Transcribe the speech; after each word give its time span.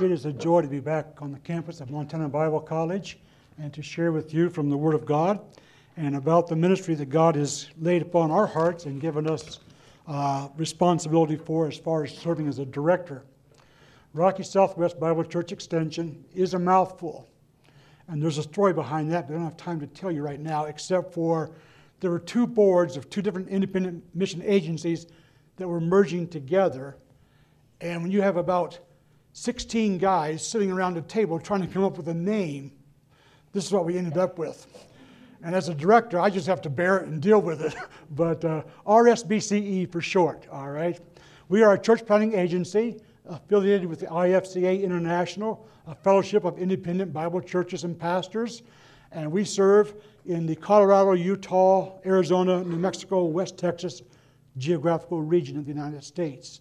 It 0.00 0.10
is 0.10 0.26
a 0.26 0.32
joy 0.32 0.60
to 0.60 0.66
be 0.66 0.80
back 0.80 1.22
on 1.22 1.30
the 1.30 1.38
campus 1.38 1.80
of 1.80 1.88
Montana 1.88 2.28
Bible 2.28 2.58
College 2.58 3.16
and 3.58 3.72
to 3.72 3.80
share 3.80 4.10
with 4.10 4.34
you 4.34 4.50
from 4.50 4.68
the 4.68 4.76
Word 4.76 4.92
of 4.92 5.06
God 5.06 5.38
and 5.96 6.16
about 6.16 6.48
the 6.48 6.56
ministry 6.56 6.96
that 6.96 7.10
God 7.10 7.36
has 7.36 7.68
laid 7.80 8.02
upon 8.02 8.32
our 8.32 8.46
hearts 8.46 8.86
and 8.86 9.00
given 9.00 9.30
us 9.30 9.60
uh, 10.08 10.48
responsibility 10.56 11.36
for 11.36 11.68
as 11.68 11.78
far 11.78 12.02
as 12.02 12.12
serving 12.12 12.48
as 12.48 12.58
a 12.58 12.66
director. 12.66 13.22
Rocky 14.14 14.42
Southwest 14.42 14.98
Bible 14.98 15.22
Church 15.22 15.52
Extension 15.52 16.24
is 16.34 16.54
a 16.54 16.58
mouthful. 16.58 17.28
And 18.08 18.20
there's 18.20 18.38
a 18.38 18.42
story 18.42 18.72
behind 18.72 19.12
that, 19.12 19.28
but 19.28 19.34
I 19.34 19.36
don't 19.36 19.44
have 19.44 19.56
time 19.56 19.78
to 19.78 19.86
tell 19.86 20.10
you 20.10 20.22
right 20.22 20.40
now, 20.40 20.64
except 20.64 21.14
for 21.14 21.52
there 22.00 22.10
were 22.10 22.18
two 22.18 22.48
boards 22.48 22.96
of 22.96 23.08
two 23.10 23.22
different 23.22 23.48
independent 23.48 24.02
mission 24.12 24.42
agencies 24.44 25.06
that 25.56 25.68
were 25.68 25.80
merging 25.80 26.26
together. 26.26 26.96
And 27.80 28.02
when 28.02 28.10
you 28.10 28.22
have 28.22 28.36
about 28.36 28.80
16 29.36 29.98
guys 29.98 30.46
sitting 30.46 30.70
around 30.70 30.96
a 30.96 31.02
table 31.02 31.40
trying 31.40 31.60
to 31.60 31.66
come 31.66 31.82
up 31.82 31.96
with 31.96 32.06
a 32.06 32.14
name. 32.14 32.70
This 33.52 33.66
is 33.66 33.72
what 33.72 33.84
we 33.84 33.98
ended 33.98 34.16
up 34.16 34.38
with. 34.38 34.86
And 35.42 35.56
as 35.56 35.68
a 35.68 35.74
director, 35.74 36.20
I 36.20 36.30
just 36.30 36.46
have 36.46 36.62
to 36.62 36.70
bear 36.70 36.98
it 36.98 37.08
and 37.08 37.20
deal 37.20 37.40
with 37.40 37.60
it. 37.60 37.74
But 38.10 38.44
uh, 38.44 38.62
RSBCE 38.86 39.90
for 39.90 40.00
short, 40.00 40.46
all 40.52 40.70
right? 40.70 41.00
We 41.48 41.64
are 41.64 41.72
a 41.74 41.78
church 41.78 42.06
planting 42.06 42.34
agency 42.34 43.00
affiliated 43.26 43.86
with 43.86 43.98
the 43.98 44.06
IFCA 44.06 44.84
International, 44.84 45.66
a 45.88 45.96
fellowship 45.96 46.44
of 46.44 46.56
independent 46.56 47.12
Bible 47.12 47.40
churches 47.40 47.82
and 47.82 47.98
pastors. 47.98 48.62
And 49.10 49.32
we 49.32 49.44
serve 49.44 49.94
in 50.26 50.46
the 50.46 50.54
Colorado, 50.54 51.12
Utah, 51.14 51.98
Arizona, 52.06 52.62
New 52.62 52.76
Mexico, 52.76 53.24
West 53.24 53.58
Texas 53.58 54.02
geographical 54.58 55.20
region 55.22 55.58
of 55.58 55.64
the 55.64 55.72
United 55.72 56.04
States. 56.04 56.60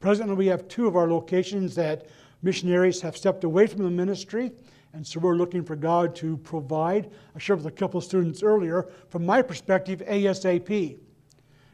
Presently, 0.00 0.34
we 0.34 0.46
have 0.46 0.66
two 0.66 0.86
of 0.86 0.96
our 0.96 1.10
locations 1.10 1.74
that 1.74 2.06
missionaries 2.42 3.02
have 3.02 3.16
stepped 3.16 3.44
away 3.44 3.66
from 3.66 3.84
the 3.84 3.90
ministry, 3.90 4.50
and 4.94 5.06
so 5.06 5.20
we're 5.20 5.36
looking 5.36 5.62
for 5.62 5.76
God 5.76 6.16
to 6.16 6.38
provide. 6.38 7.10
I 7.36 7.38
shared 7.38 7.58
with 7.58 7.66
a 7.66 7.76
couple 7.76 7.98
of 7.98 8.04
students 8.04 8.42
earlier, 8.42 8.88
from 9.10 9.26
my 9.26 9.42
perspective, 9.42 10.02
ASAP. 10.08 10.98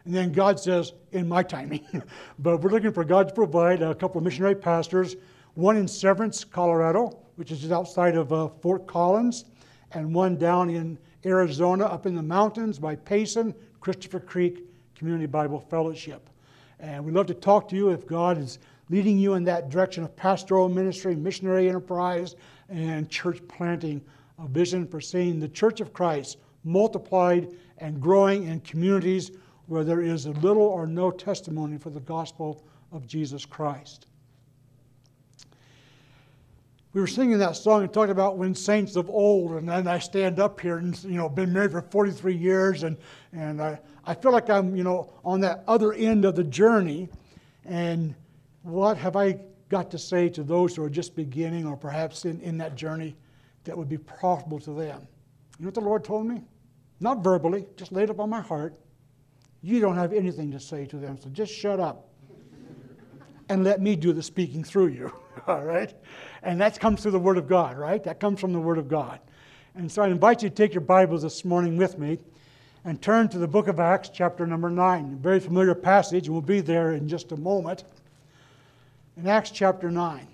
And 0.04 0.14
then 0.14 0.32
God 0.32 0.58
says, 0.58 0.92
in 1.12 1.28
my 1.28 1.44
timing. 1.44 1.86
but 2.40 2.60
we're 2.60 2.70
looking 2.70 2.92
for 2.92 3.04
God 3.04 3.28
to 3.28 3.34
provide 3.34 3.80
a 3.80 3.94
couple 3.94 4.18
of 4.18 4.24
missionary 4.24 4.56
pastors, 4.56 5.16
one 5.54 5.76
in 5.76 5.86
Severance, 5.86 6.42
Colorado, 6.42 7.18
which 7.36 7.52
is 7.52 7.60
just 7.60 7.72
outside 7.72 8.16
of 8.16 8.32
uh, 8.32 8.48
Fort 8.60 8.88
Collins, 8.88 9.44
and 9.92 10.12
one 10.12 10.36
down 10.36 10.68
in 10.68 10.98
Arizona, 11.24 11.84
up 11.84 12.06
in 12.06 12.16
the 12.16 12.22
mountains 12.22 12.78
by 12.78 12.96
Payson, 12.96 13.54
Christopher 13.80 14.18
Creek 14.18 14.64
Community 14.96 15.26
Bible 15.26 15.60
Fellowship. 15.60 16.28
And 16.80 17.04
we'd 17.04 17.14
love 17.14 17.26
to 17.26 17.34
talk 17.34 17.68
to 17.70 17.76
you 17.76 17.90
if 17.90 18.06
God 18.06 18.38
is 18.38 18.58
leading 18.88 19.18
you 19.18 19.34
in 19.34 19.44
that 19.44 19.68
direction 19.70 20.04
of 20.04 20.14
pastoral 20.14 20.68
ministry, 20.68 21.16
missionary 21.16 21.68
enterprise, 21.68 22.36
and 22.68 23.08
church 23.08 23.40
planting, 23.48 24.00
a 24.38 24.46
vision 24.46 24.86
for 24.86 25.00
seeing 25.00 25.40
the 25.40 25.48
church 25.48 25.80
of 25.80 25.92
Christ 25.92 26.38
multiplied 26.64 27.48
and 27.78 28.00
growing 28.00 28.44
in 28.44 28.60
communities 28.60 29.30
where 29.66 29.84
there 29.84 30.00
is 30.00 30.26
little 30.26 30.62
or 30.62 30.86
no 30.86 31.10
testimony 31.10 31.78
for 31.78 31.90
the 31.90 32.00
gospel 32.00 32.64
of 32.92 33.06
Jesus 33.06 33.44
Christ. 33.44 34.06
We 36.92 37.00
were 37.00 37.06
singing 37.06 37.38
that 37.38 37.56
song 37.56 37.82
and 37.82 37.92
talking 37.92 38.12
about 38.12 38.38
when 38.38 38.54
saints 38.54 38.96
of 38.96 39.10
old, 39.10 39.52
and 39.52 39.68
then 39.68 39.86
I 39.86 39.98
stand 39.98 40.40
up 40.40 40.58
here 40.58 40.78
and 40.78 41.02
you 41.04 41.18
know 41.18 41.28
been 41.28 41.52
married 41.52 41.72
for 41.72 41.82
43 41.82 42.34
years, 42.34 42.84
and 42.84 42.96
and 43.34 43.60
I, 43.60 43.78
I 44.06 44.14
feel 44.14 44.30
like 44.30 44.48
I'm, 44.48 44.76
you 44.76 44.84
know, 44.84 45.12
on 45.24 45.40
that 45.40 45.64
other 45.66 45.92
end 45.92 46.24
of 46.24 46.36
the 46.36 46.44
journey. 46.44 47.08
And 47.64 48.14
what 48.62 48.96
have 48.98 49.16
I 49.16 49.40
got 49.68 49.90
to 49.90 49.98
say 49.98 50.28
to 50.30 50.44
those 50.44 50.76
who 50.76 50.84
are 50.84 50.90
just 50.90 51.16
beginning 51.16 51.66
or 51.66 51.76
perhaps 51.76 52.24
in, 52.24 52.40
in 52.40 52.58
that 52.58 52.76
journey 52.76 53.16
that 53.64 53.76
would 53.76 53.88
be 53.88 53.98
profitable 53.98 54.60
to 54.60 54.70
them? 54.70 55.08
You 55.58 55.64
know 55.64 55.68
what 55.68 55.74
the 55.74 55.80
Lord 55.80 56.04
told 56.04 56.26
me? 56.26 56.42
Not 57.00 57.24
verbally, 57.24 57.66
just 57.76 57.90
laid 57.90 58.08
up 58.08 58.20
on 58.20 58.30
my 58.30 58.40
heart. 58.40 58.74
You 59.60 59.80
don't 59.80 59.96
have 59.96 60.12
anything 60.12 60.52
to 60.52 60.60
say 60.60 60.86
to 60.86 60.96
them, 60.96 61.18
so 61.20 61.28
just 61.30 61.52
shut 61.52 61.80
up 61.80 62.08
and 63.48 63.64
let 63.64 63.80
me 63.80 63.96
do 63.96 64.12
the 64.12 64.22
speaking 64.22 64.62
through 64.62 64.88
you. 64.88 65.12
All 65.48 65.64
right? 65.64 65.92
And 66.44 66.60
that 66.60 66.78
comes 66.78 67.02
through 67.02 67.10
the 67.10 67.18
Word 67.18 67.38
of 67.38 67.48
God, 67.48 67.76
right? 67.76 68.02
That 68.04 68.20
comes 68.20 68.40
from 68.40 68.52
the 68.52 68.60
Word 68.60 68.78
of 68.78 68.88
God. 68.88 69.18
And 69.74 69.90
so 69.90 70.02
I 70.02 70.08
invite 70.08 70.42
you 70.42 70.48
to 70.48 70.54
take 70.54 70.72
your 70.72 70.80
Bibles 70.80 71.22
this 71.22 71.44
morning 71.44 71.76
with 71.76 71.98
me 71.98 72.18
and 72.86 73.02
turn 73.02 73.28
to 73.28 73.38
the 73.38 73.48
book 73.48 73.66
of 73.66 73.80
Acts, 73.80 74.08
chapter 74.08 74.46
number 74.46 74.70
9. 74.70 75.14
A 75.14 75.16
very 75.16 75.40
familiar 75.40 75.74
passage, 75.74 76.26
and 76.26 76.34
we'll 76.34 76.40
be 76.40 76.60
there 76.60 76.92
in 76.92 77.08
just 77.08 77.32
a 77.32 77.36
moment. 77.36 77.82
In 79.16 79.26
Acts 79.26 79.50
chapter 79.50 79.90
9. 79.90 80.24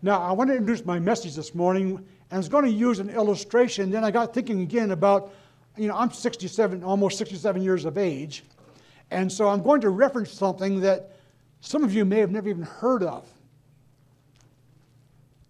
Now, 0.00 0.22
I 0.22 0.30
want 0.30 0.50
to 0.50 0.54
introduce 0.54 0.84
my 0.86 1.00
message 1.00 1.34
this 1.34 1.52
morning, 1.52 1.96
and 1.96 2.06
I 2.30 2.36
was 2.36 2.48
going 2.48 2.64
to 2.64 2.70
use 2.70 3.00
an 3.00 3.10
illustration. 3.10 3.90
Then 3.90 4.04
I 4.04 4.12
got 4.12 4.32
thinking 4.32 4.60
again 4.60 4.92
about, 4.92 5.34
you 5.76 5.88
know, 5.88 5.96
I'm 5.96 6.12
67, 6.12 6.84
almost 6.84 7.18
67 7.18 7.60
years 7.60 7.84
of 7.84 7.98
age, 7.98 8.44
and 9.10 9.30
so 9.30 9.48
I'm 9.48 9.60
going 9.60 9.80
to 9.80 9.90
reference 9.90 10.30
something 10.30 10.80
that 10.82 11.10
some 11.60 11.82
of 11.82 11.92
you 11.92 12.04
may 12.04 12.20
have 12.20 12.30
never 12.30 12.48
even 12.48 12.62
heard 12.62 13.02
of. 13.02 13.26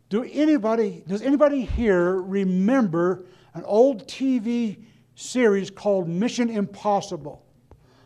Do 0.09 0.25
anybody, 0.33 1.05
does 1.07 1.21
anybody 1.21 1.67
here 1.67 2.15
remember 2.15 3.27
an 3.53 3.63
old 3.65 4.09
TV 4.09 4.79
series 5.15 5.71
called 5.71 6.09
Mission 6.09 6.51
Impossible. 6.51 7.45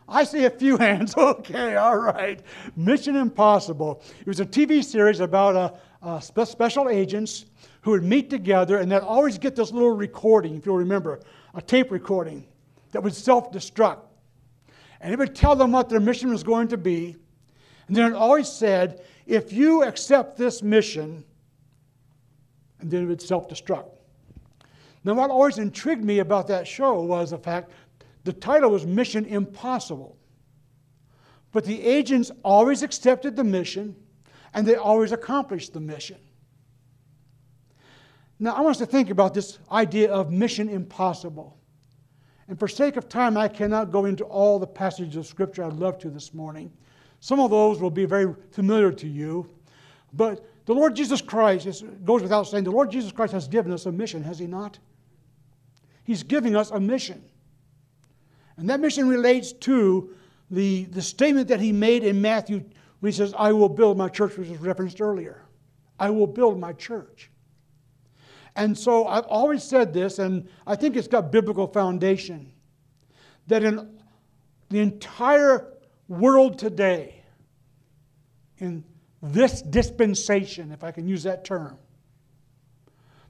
I 0.08 0.24
see 0.24 0.44
a 0.44 0.50
few 0.50 0.76
hands. 0.78 1.16
Okay, 1.16 1.76
all 1.76 1.98
right. 1.98 2.40
Mission 2.76 3.16
Impossible. 3.16 4.02
It 4.20 4.26
was 4.26 4.40
a 4.40 4.46
TV 4.46 4.84
series 4.84 5.20
about 5.20 5.56
a, 6.02 6.06
a 6.08 6.22
spe- 6.22 6.46
special 6.50 6.88
agents 6.88 7.46
who 7.82 7.92
would 7.92 8.04
meet 8.04 8.30
together 8.30 8.78
and 8.78 8.90
they'd 8.90 8.98
always 8.98 9.38
get 9.38 9.56
this 9.56 9.70
little 9.72 9.94
recording, 9.94 10.56
if 10.56 10.66
you'll 10.66 10.76
remember, 10.76 11.20
a 11.54 11.62
tape 11.62 11.90
recording 11.90 12.46
that 12.92 13.02
would 13.02 13.14
self 13.14 13.52
destruct. 13.52 14.00
And 15.00 15.12
it 15.12 15.18
would 15.18 15.34
tell 15.34 15.54
them 15.54 15.72
what 15.72 15.88
their 15.88 16.00
mission 16.00 16.30
was 16.30 16.42
going 16.42 16.68
to 16.68 16.76
be. 16.76 17.16
And 17.86 17.96
then 17.96 18.12
it 18.12 18.14
always 18.14 18.48
said, 18.48 19.04
if 19.26 19.52
you 19.52 19.82
accept 19.82 20.36
this 20.36 20.62
mission, 20.62 21.24
and 22.80 22.90
then 22.90 23.04
it 23.04 23.06
would 23.06 23.22
self 23.22 23.48
destruct. 23.48 23.97
Now, 25.04 25.14
what 25.14 25.30
always 25.30 25.58
intrigued 25.58 26.04
me 26.04 26.18
about 26.18 26.48
that 26.48 26.66
show 26.66 27.00
was 27.02 27.30
the 27.30 27.38
fact 27.38 27.70
the 28.24 28.32
title 28.32 28.70
was 28.70 28.84
Mission 28.86 29.24
Impossible. 29.24 30.16
But 31.52 31.64
the 31.64 31.82
agents 31.82 32.30
always 32.42 32.82
accepted 32.82 33.36
the 33.36 33.44
mission 33.44 33.96
and 34.54 34.66
they 34.66 34.74
always 34.74 35.12
accomplished 35.12 35.72
the 35.72 35.80
mission. 35.80 36.18
Now, 38.38 38.54
I 38.54 38.60
want 38.60 38.72
us 38.72 38.78
to 38.78 38.86
think 38.86 39.10
about 39.10 39.34
this 39.34 39.58
idea 39.70 40.12
of 40.12 40.30
mission 40.30 40.68
impossible. 40.68 41.58
And 42.46 42.58
for 42.58 42.68
sake 42.68 42.96
of 42.96 43.08
time, 43.08 43.36
I 43.36 43.48
cannot 43.48 43.90
go 43.90 44.04
into 44.04 44.24
all 44.24 44.58
the 44.58 44.66
passages 44.66 45.16
of 45.16 45.26
Scripture 45.26 45.64
I'd 45.64 45.74
love 45.74 45.98
to 45.98 46.10
this 46.10 46.32
morning. 46.32 46.72
Some 47.20 47.40
of 47.40 47.50
those 47.50 47.80
will 47.80 47.90
be 47.90 48.04
very 48.04 48.34
familiar 48.52 48.92
to 48.92 49.08
you. 49.08 49.48
But 50.12 50.44
the 50.68 50.74
Lord 50.74 50.94
Jesus 50.94 51.22
Christ, 51.22 51.66
it 51.66 52.04
goes 52.04 52.20
without 52.20 52.42
saying, 52.42 52.64
the 52.64 52.70
Lord 52.70 52.90
Jesus 52.90 53.10
Christ 53.10 53.32
has 53.32 53.48
given 53.48 53.72
us 53.72 53.86
a 53.86 53.90
mission, 53.90 54.22
has 54.22 54.38
He 54.38 54.46
not? 54.46 54.78
He's 56.04 56.22
giving 56.22 56.54
us 56.54 56.70
a 56.70 56.78
mission. 56.78 57.24
And 58.58 58.68
that 58.68 58.78
mission 58.78 59.08
relates 59.08 59.52
to 59.52 60.14
the, 60.50 60.84
the 60.84 61.00
statement 61.00 61.48
that 61.48 61.58
he 61.58 61.72
made 61.72 62.04
in 62.04 62.20
Matthew 62.20 62.62
when 63.00 63.10
he 63.10 63.16
says, 63.16 63.32
I 63.38 63.50
will 63.52 63.70
build 63.70 63.96
my 63.96 64.10
church, 64.10 64.36
which 64.36 64.50
was 64.50 64.58
referenced 64.58 65.00
earlier. 65.00 65.40
I 65.98 66.10
will 66.10 66.26
build 66.26 66.60
my 66.60 66.74
church. 66.74 67.30
And 68.54 68.76
so 68.76 69.06
I've 69.06 69.24
always 69.24 69.62
said 69.62 69.94
this, 69.94 70.18
and 70.18 70.50
I 70.66 70.76
think 70.76 70.96
it's 70.96 71.08
got 71.08 71.32
biblical 71.32 71.66
foundation, 71.66 72.52
that 73.46 73.62
in 73.62 73.98
the 74.68 74.80
entire 74.80 75.72
world 76.08 76.58
today, 76.58 77.22
in 78.58 78.84
this 79.22 79.62
dispensation, 79.62 80.72
if 80.72 80.84
I 80.84 80.92
can 80.92 81.08
use 81.08 81.24
that 81.24 81.44
term, 81.44 81.78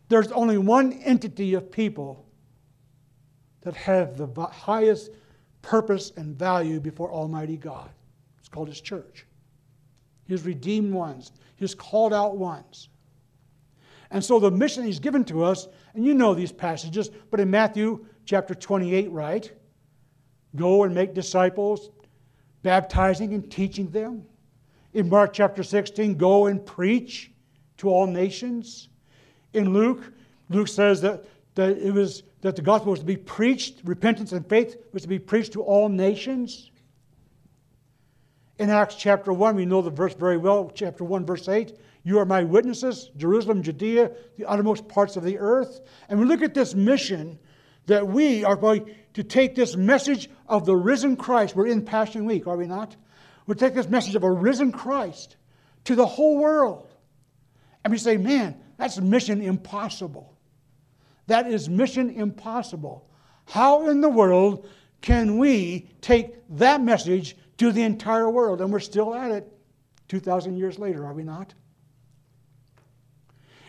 there's 0.08 0.32
only 0.32 0.58
one 0.58 0.93
entity 0.93 1.55
of 1.55 1.70
people 1.70 2.26
that 3.62 3.75
have 3.75 4.17
the 4.17 4.26
highest 4.46 5.11
purpose 5.62 6.12
and 6.17 6.37
value 6.37 6.81
before 6.81 7.12
Almighty 7.12 7.56
God. 7.56 7.90
It's 8.38 8.49
called 8.49 8.69
His 8.69 8.81
church. 8.81 9.26
His 10.26 10.44
redeemed 10.44 10.93
ones, 10.93 11.32
His 11.56 11.75
called 11.75 12.14
out 12.14 12.37
ones. 12.37 12.88
And 14.11 14.25
so 14.25 14.38
the 14.38 14.50
mission 14.50 14.84
He's 14.84 15.00
given 15.00 15.25
to 15.25 15.44
us, 15.44 15.69
and 15.94 16.05
you 16.05 16.14
know 16.14 16.34
these 16.34 16.52
passages, 16.52 17.11
but 17.31 17.41
in 17.41 17.50
Matthew 17.50 18.06
chapter 18.25 18.55
28, 18.55 19.11
right? 19.11 19.50
Go 20.56 20.84
and 20.84 20.94
make 20.94 21.12
disciples, 21.14 21.91
baptizing 22.62 23.34
and 23.34 23.50
teaching 23.50 23.91
them. 23.91 24.25
In 24.93 25.08
Mark 25.08 25.32
chapter 25.32 25.62
16, 25.62 26.17
go 26.17 26.46
and 26.46 26.64
preach 26.64 27.31
to 27.79 27.88
all 27.88 28.06
nations. 28.06 28.88
In 29.52 29.73
Luke, 29.73 30.12
Luke 30.49 30.69
says 30.69 31.00
that, 31.02 31.25
that 31.55 31.79
it 31.79 31.93
was 31.93 32.23
that 32.40 32.56
the 32.56 32.62
gospel 32.62 32.93
was 32.93 33.00
to 33.00 33.06
be 33.06 33.17
preached, 33.17 33.81
repentance 33.85 34.32
and 34.32 34.49
faith 34.49 34.76
was 34.93 35.02
to 35.02 35.08
be 35.08 35.19
preached 35.19 35.52
to 35.52 35.62
all 35.62 35.88
nations. 35.88 36.70
In 38.58 38.70
Acts 38.70 38.94
chapter 38.96 39.32
1, 39.32 39.56
we 39.56 39.67
know 39.67 39.82
the 39.82 39.90
verse 39.90 40.14
very 40.14 40.37
well, 40.37 40.70
chapter 40.75 41.05
1, 41.05 41.26
verse 41.26 41.49
8. 41.49 41.76
You 42.05 42.19
are 42.19 42.25
my 42.25 42.43
witnesses, 42.43 43.11
Jerusalem, 43.17 43.62
Judea, 43.62 44.12
the 44.37 44.46
uttermost 44.46 44.88
parts 44.88 45.17
of 45.17 45.25
the 45.25 45.38
earth. 45.38 45.81
And 46.08 46.19
we 46.19 46.26
look 46.26 46.43
at 46.43 46.55
this 46.55 46.75
mission 46.75 47.38
that 47.87 48.06
we 48.06 48.44
are 48.44 48.56
going 48.56 48.94
to 49.14 49.23
take 49.23 49.55
this 49.55 49.76
message 49.76 50.29
of 50.49 50.64
the 50.64 50.76
risen 50.76 51.17
Christ. 51.17 51.56
We're 51.56 51.67
in 51.67 51.84
Passion 51.84 52.25
Week, 52.25 52.46
are 52.46 52.56
we 52.56 52.67
not? 52.67 52.96
We 53.49 53.55
take 53.55 53.75
this 53.75 53.89
message 53.89 54.15
of 54.15 54.25
a 54.25 54.31
risen 54.31 54.71
Christ 54.71 55.37
to 55.85 55.95
the 55.95 56.06
whole 56.06 56.37
world. 56.39 56.87
And 57.83 57.91
we 57.91 57.97
say, 57.97 58.19
man, 58.19 58.61
that's 58.77 59.00
mission 59.00 59.41
impossible. 59.41 60.37
That 61.29 61.47
is 61.47 61.67
mission 61.67 62.11
impossible. 62.11 63.09
How 63.47 63.89
in 63.89 64.03
the 64.03 64.09
world 64.11 64.69
can 65.00 65.39
we 65.39 65.89
take 66.03 66.35
that 66.59 66.83
message 66.83 67.39
to 67.56 67.73
the 67.73 67.83
entire 67.83 68.29
world? 68.29 68.61
And 68.61 68.71
we're 68.71 68.81
still 68.81 69.15
at 69.15 69.31
it 69.31 69.51
2,000 70.09 70.59
years 70.59 70.79
later, 70.79 71.06
are 71.06 71.15
we 71.15 71.23
not? 71.23 71.55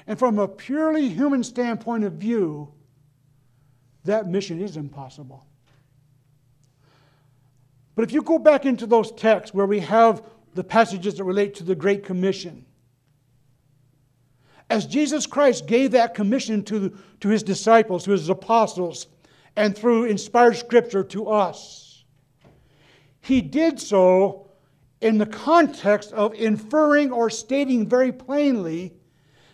And 0.07 0.19
from 0.19 0.39
a 0.39 0.47
purely 0.47 1.07
human 1.07 1.41
standpoint 1.41 2.03
of 2.03 2.13
view, 2.13 2.73
that 4.03 4.27
mission 4.27 4.59
is 4.59 4.75
impossible. 4.75 5.45
But 7.99 8.07
if 8.07 8.13
you 8.13 8.21
go 8.21 8.39
back 8.39 8.65
into 8.65 8.85
those 8.85 9.11
texts 9.11 9.53
where 9.53 9.65
we 9.65 9.81
have 9.81 10.23
the 10.53 10.63
passages 10.63 11.15
that 11.15 11.25
relate 11.25 11.53
to 11.55 11.65
the 11.65 11.75
Great 11.75 12.05
Commission, 12.05 12.65
as 14.69 14.85
Jesus 14.85 15.25
Christ 15.25 15.67
gave 15.67 15.91
that 15.91 16.15
commission 16.15 16.63
to, 16.63 16.97
to 17.19 17.27
his 17.27 17.43
disciples, 17.43 18.05
to 18.05 18.11
his 18.11 18.29
apostles, 18.29 19.07
and 19.57 19.77
through 19.77 20.05
inspired 20.05 20.55
scripture 20.55 21.03
to 21.03 21.27
us, 21.27 22.05
he 23.19 23.41
did 23.41 23.81
so 23.81 24.47
in 25.01 25.17
the 25.17 25.25
context 25.25 26.13
of 26.13 26.33
inferring 26.35 27.11
or 27.11 27.29
stating 27.29 27.85
very 27.85 28.13
plainly 28.13 28.93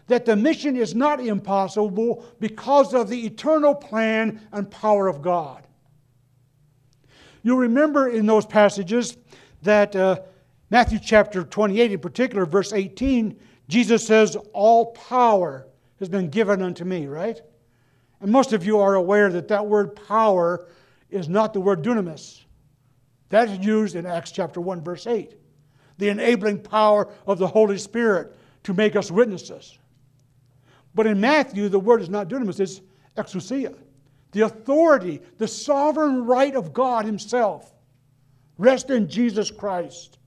that 0.06 0.24
the 0.24 0.36
mission 0.36 0.76
is 0.76 0.94
not 0.94 1.20
impossible 1.20 2.24
because 2.40 2.94
of 2.94 3.10
the 3.10 3.26
eternal 3.26 3.74
plan 3.74 4.40
and 4.52 4.70
power 4.70 5.08
of 5.08 5.24
God. 5.24 5.65
You'll 7.46 7.58
remember 7.58 8.08
in 8.08 8.26
those 8.26 8.44
passages 8.44 9.18
that 9.62 9.96
uh, 9.96 10.22
Matthew 10.72 10.98
chapter 10.98 11.44
28, 11.44 11.92
in 11.92 12.00
particular, 12.00 12.44
verse 12.44 12.74
18, 12.74 13.40
Jesus 13.68 14.04
says, 14.04 14.36
All 14.52 14.94
power 14.94 15.68
has 16.00 16.10
been 16.10 16.32
given 16.32 16.64
unto 16.64 16.84
me, 16.86 17.06
right? 17.06 17.40
And 18.20 18.32
most 18.32 18.52
of 18.52 18.66
you 18.66 18.80
are 18.80 18.96
aware 18.96 19.32
that 19.32 19.48
that 19.50 19.64
word 19.64 19.96
power 20.08 20.66
is 21.12 21.30
not 21.30 21.54
the 21.54 21.62
word 21.62 21.84
dunamis. 21.84 22.46
That 23.30 23.48
is 23.48 23.64
used 23.64 23.96
in 23.96 24.08
Acts 24.08 24.32
chapter 24.32 24.60
1, 24.60 24.84
verse 24.84 25.06
8. 25.06 25.36
The 26.00 26.10
enabling 26.10 26.64
power 26.64 27.14
of 27.28 27.38
the 27.38 27.48
Holy 27.48 27.78
Spirit 27.78 28.36
to 28.64 28.74
make 28.74 28.96
us 28.96 29.12
witnesses. 29.12 29.78
But 30.96 31.06
in 31.06 31.22
Matthew, 31.22 31.70
the 31.70 31.80
word 31.80 32.02
is 32.02 32.10
not 32.10 32.28
dunamis, 32.28 32.60
it's 32.60 32.82
exousia. 33.16 33.76
The 34.36 34.42
authority, 34.42 35.22
the 35.38 35.48
sovereign 35.48 36.26
right 36.26 36.54
of 36.54 36.74
God 36.74 37.06
Himself 37.06 37.74
rests 38.58 38.92
in 38.92 39.08
Jesus 39.08 39.50
Christ. 39.50 40.18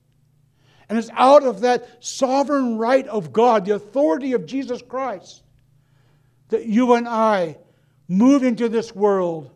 And 0.89 0.97
it's 0.97 1.11
out 1.13 1.43
of 1.43 1.61
that 1.61 2.03
sovereign 2.03 2.79
right 2.79 3.05
of 3.07 3.31
God, 3.31 3.65
the 3.65 3.75
authority 3.75 4.33
of 4.33 4.47
Jesus 4.47 4.81
Christ, 4.81 5.43
that 6.47 6.65
you 6.65 6.95
and 6.95 7.07
I 7.07 7.57
move 8.07 8.41
into 8.41 8.67
this 8.67 8.95
world 8.95 9.51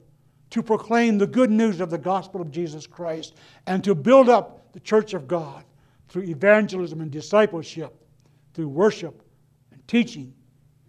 to 0.51 0.61
proclaim 0.61 1.17
the 1.17 1.25
good 1.25 1.49
news 1.49 1.81
of 1.81 1.89
the 1.89 1.97
gospel 1.97 2.39
of 2.39 2.51
Jesus 2.51 2.85
Christ 2.85 3.33
and 3.65 3.83
to 3.83 3.95
build 3.95 4.29
up 4.29 4.71
the 4.73 4.79
church 4.79 5.15
of 5.15 5.27
God 5.27 5.63
through 6.09 6.25
evangelism 6.25 7.01
and 7.01 7.09
discipleship, 7.09 7.91
through 8.53 8.69
worship 8.69 9.23
and 9.71 9.87
teaching 9.87 10.31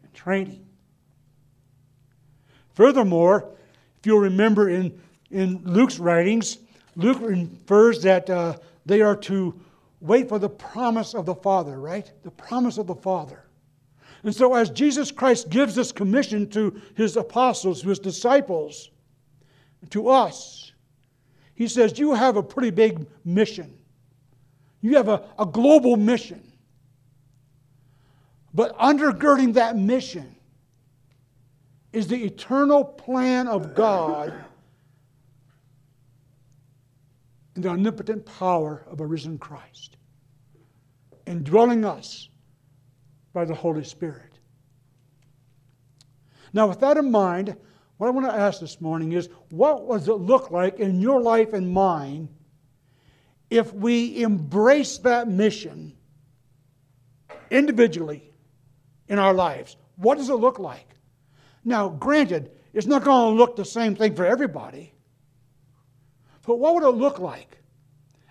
and 0.03 0.13
training. 0.13 0.64
Furthermore, 2.75 3.51
if 3.99 4.07
you'll 4.07 4.21
remember 4.21 4.69
in, 4.69 5.01
in 5.31 5.63
Luke's 5.65 5.99
writings, 5.99 6.59
Luke 6.97 7.23
infers 7.23 8.03
that 8.03 8.29
uh, 8.29 8.57
they 8.85 9.01
are 9.01 9.17
to 9.17 9.59
wait 10.01 10.29
for 10.29 10.39
the 10.39 10.49
promise 10.49 11.15
of 11.15 11.27
the 11.27 11.35
Father, 11.35 11.81
right? 11.81 12.11
The 12.23 12.31
promise 12.31 12.79
of 12.79 12.87
the 12.87 12.95
Father. 12.95 13.45
And 14.23 14.35
so, 14.35 14.55
as 14.55 14.71
Jesus 14.71 15.11
Christ 15.11 15.51
gives 15.51 15.75
this 15.75 15.93
commission 15.93 16.49
to 16.51 16.81
his 16.95 17.17
apostles, 17.17 17.83
to 17.83 17.89
his 17.89 17.99
disciples, 17.99 18.91
to 19.91 20.09
us, 20.09 20.73
he 21.55 21.69
says, 21.69 21.99
You 21.99 22.15
have 22.15 22.37
a 22.37 22.43
pretty 22.43 22.71
big 22.71 23.07
mission. 23.25 23.77
You 24.81 24.97
have 24.97 25.09
a, 25.09 25.25
a 25.39 25.47
global 25.47 25.97
mission. 25.97 26.53
But 28.53 28.77
undergirding 28.79 29.55
that 29.55 29.77
mission 29.77 30.34
is 31.95 32.09
the 32.09 32.25
eternal 32.25 32.85
plan 32.85 33.47
of 33.47 33.75
God 33.75 34.35
and 37.55 37.65
the 37.65 37.69
omnipotent 37.69 38.27
power 38.27 38.85
of 38.91 39.01
a 39.01 39.07
risen 39.07 39.39
Christ, 39.39 39.97
indwelling 41.27 41.85
us 41.85 42.29
by 43.33 43.45
the 43.45 43.55
Holy 43.55 43.85
Spirit. 43.85 44.39
Now, 46.53 46.67
with 46.67 46.81
that 46.81 46.97
in 46.97 47.11
mind, 47.11 47.57
what 47.97 48.09
I 48.09 48.11
want 48.11 48.27
to 48.27 48.35
ask 48.35 48.61
this 48.61 48.81
morning 48.81 49.13
is 49.13 49.29
what 49.51 49.89
does 49.89 50.09
it 50.09 50.15
look 50.15 50.51
like 50.51 50.81
in 50.81 51.01
your 51.01 51.21
life 51.21 51.53
and 51.53 51.71
mine 51.71 52.29
if 53.51 53.73
we 53.73 54.21
embrace 54.23 54.99
that 54.99 55.29
mission 55.29 55.97
individually 57.51 58.33
in 59.07 59.19
our 59.19 59.33
lives. 59.33 59.77
What 59.97 60.19
does 60.19 60.29
it 60.29 60.35
look 60.35 60.59
like? 60.59 60.94
Now, 61.65 61.89
granted, 61.89 62.51
it's 62.73 62.87
not 62.87 63.05
going 63.05 63.33
to 63.33 63.39
look 63.39 63.57
the 63.57 63.65
same 63.65 63.95
thing 63.95 64.15
for 64.15 64.27
everybody. 64.27 64.93
But 66.47 66.57
what 66.57 66.75
would 66.75 66.83
it 66.83 66.97
look 66.97 67.19
like 67.19 67.59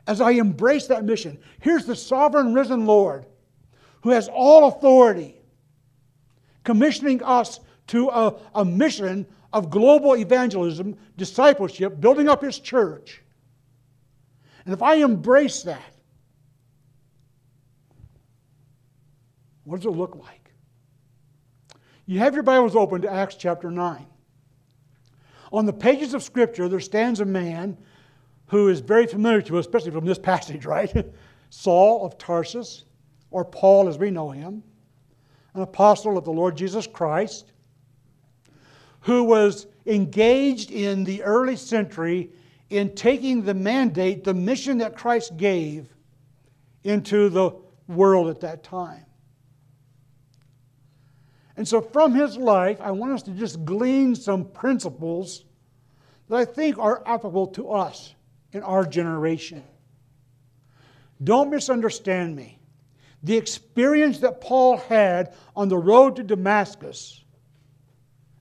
as 0.06 0.21
I 0.21 0.31
embrace 0.31 0.88
that 0.88 1.03
mission? 1.03 1.39
Here's 1.59 1.85
the 1.85 1.95
sovereign 1.95 2.53
risen 2.53 2.85
Lord 2.85 3.25
who 4.01 4.12
has 4.12 4.27
all 4.27 4.68
authority, 4.68 5.41
commissioning 6.63 7.24
us 7.24 7.59
to 7.88 8.09
a, 8.09 8.35
a 8.53 8.65
mission 8.65 9.25
of 9.53 9.69
global 9.69 10.15
evangelism, 10.15 10.97
discipleship, 11.15 12.01
building 12.01 12.27
up 12.27 12.41
his 12.41 12.59
church. 12.59 13.21
And 14.65 14.74
if 14.74 14.81
I 14.81 14.95
embrace 14.95 15.63
that, 15.63 15.94
what 19.63 19.77
does 19.77 19.85
it 19.85 19.97
look 19.97 20.15
like? 20.15 20.43
You 22.06 22.20
have 22.20 22.34
your 22.34 22.44
Bibles 22.44 22.76
open 22.76 23.02
to 23.04 23.12
Acts 23.12 23.36
chapter 23.36 23.72
9. 23.72 24.06
On 25.54 25.66
the 25.66 25.72
pages 25.72 26.14
of 26.14 26.22
Scripture, 26.22 26.68
there 26.68 26.81
stands 26.81 27.22
a 27.22 27.26
man 27.26 27.78
who 28.48 28.68
is 28.68 28.81
very 28.81 29.07
familiar 29.07 29.42
to 29.44 29.57
us, 29.57 29.66
especially 29.66 29.92
from 29.92 30.06
this 30.06 30.19
passage, 30.19 30.66
right? 30.66 30.94
Saul 31.50 32.06
of 32.06 32.18
Tarsus, 32.18 32.83
or 33.31 33.45
Paul 33.45 33.88
as 33.88 33.98
we 33.98 34.12
know 34.12 34.31
him, 34.31 34.64
an 35.54 35.62
apostle 35.62 36.18
of 36.18 36.26
the 36.26 36.31
Lord 36.31 36.57
Jesus 36.57 36.88
Christ, 36.88 37.54
who 39.02 39.24
was 39.24 39.68
engaged 39.86 40.72
in 40.72 41.06
the 41.06 41.24
early 41.24 41.56
century 41.56 42.31
in 42.69 42.95
taking 42.95 43.44
the 43.44 43.54
mandate, 43.54 44.26
the 44.26 44.33
mission 44.33 44.80
that 44.80 44.98
Christ 44.98 45.38
gave, 45.38 45.88
into 46.83 47.30
the 47.30 47.52
world 47.88 48.28
at 48.28 48.42
that 48.42 48.62
time. 48.62 49.06
And 51.56 51.68
so, 51.68 51.81
from 51.81 52.16
his 52.16 52.36
life, 52.38 52.81
I 52.81 52.92
want 52.92 53.14
us 53.14 53.24
to 53.24 53.31
just 53.31 53.64
glean 53.64 54.16
some 54.16 54.45
principles 54.45 55.45
that 56.30 56.36
I 56.36 56.45
think 56.45 56.80
are 56.80 57.04
applicable 57.06 57.48
to 57.48 57.72
us 57.72 58.16
in 58.54 58.64
our 58.64 58.86
generation. 58.86 59.64
Don't 61.24 61.52
misunderstand 61.52 62.36
me. 62.36 62.60
The 63.22 63.38
experience 63.38 64.19
that 64.19 64.42
Paul 64.42 64.78
had 64.78 65.33
on 65.56 65.69
the 65.69 65.78
road 65.78 66.16
to 66.18 66.24
Damascus 66.24 67.24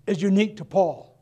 is 0.07 0.21
unique 0.21 0.57
to 0.57 0.64
Paul. 0.64 1.16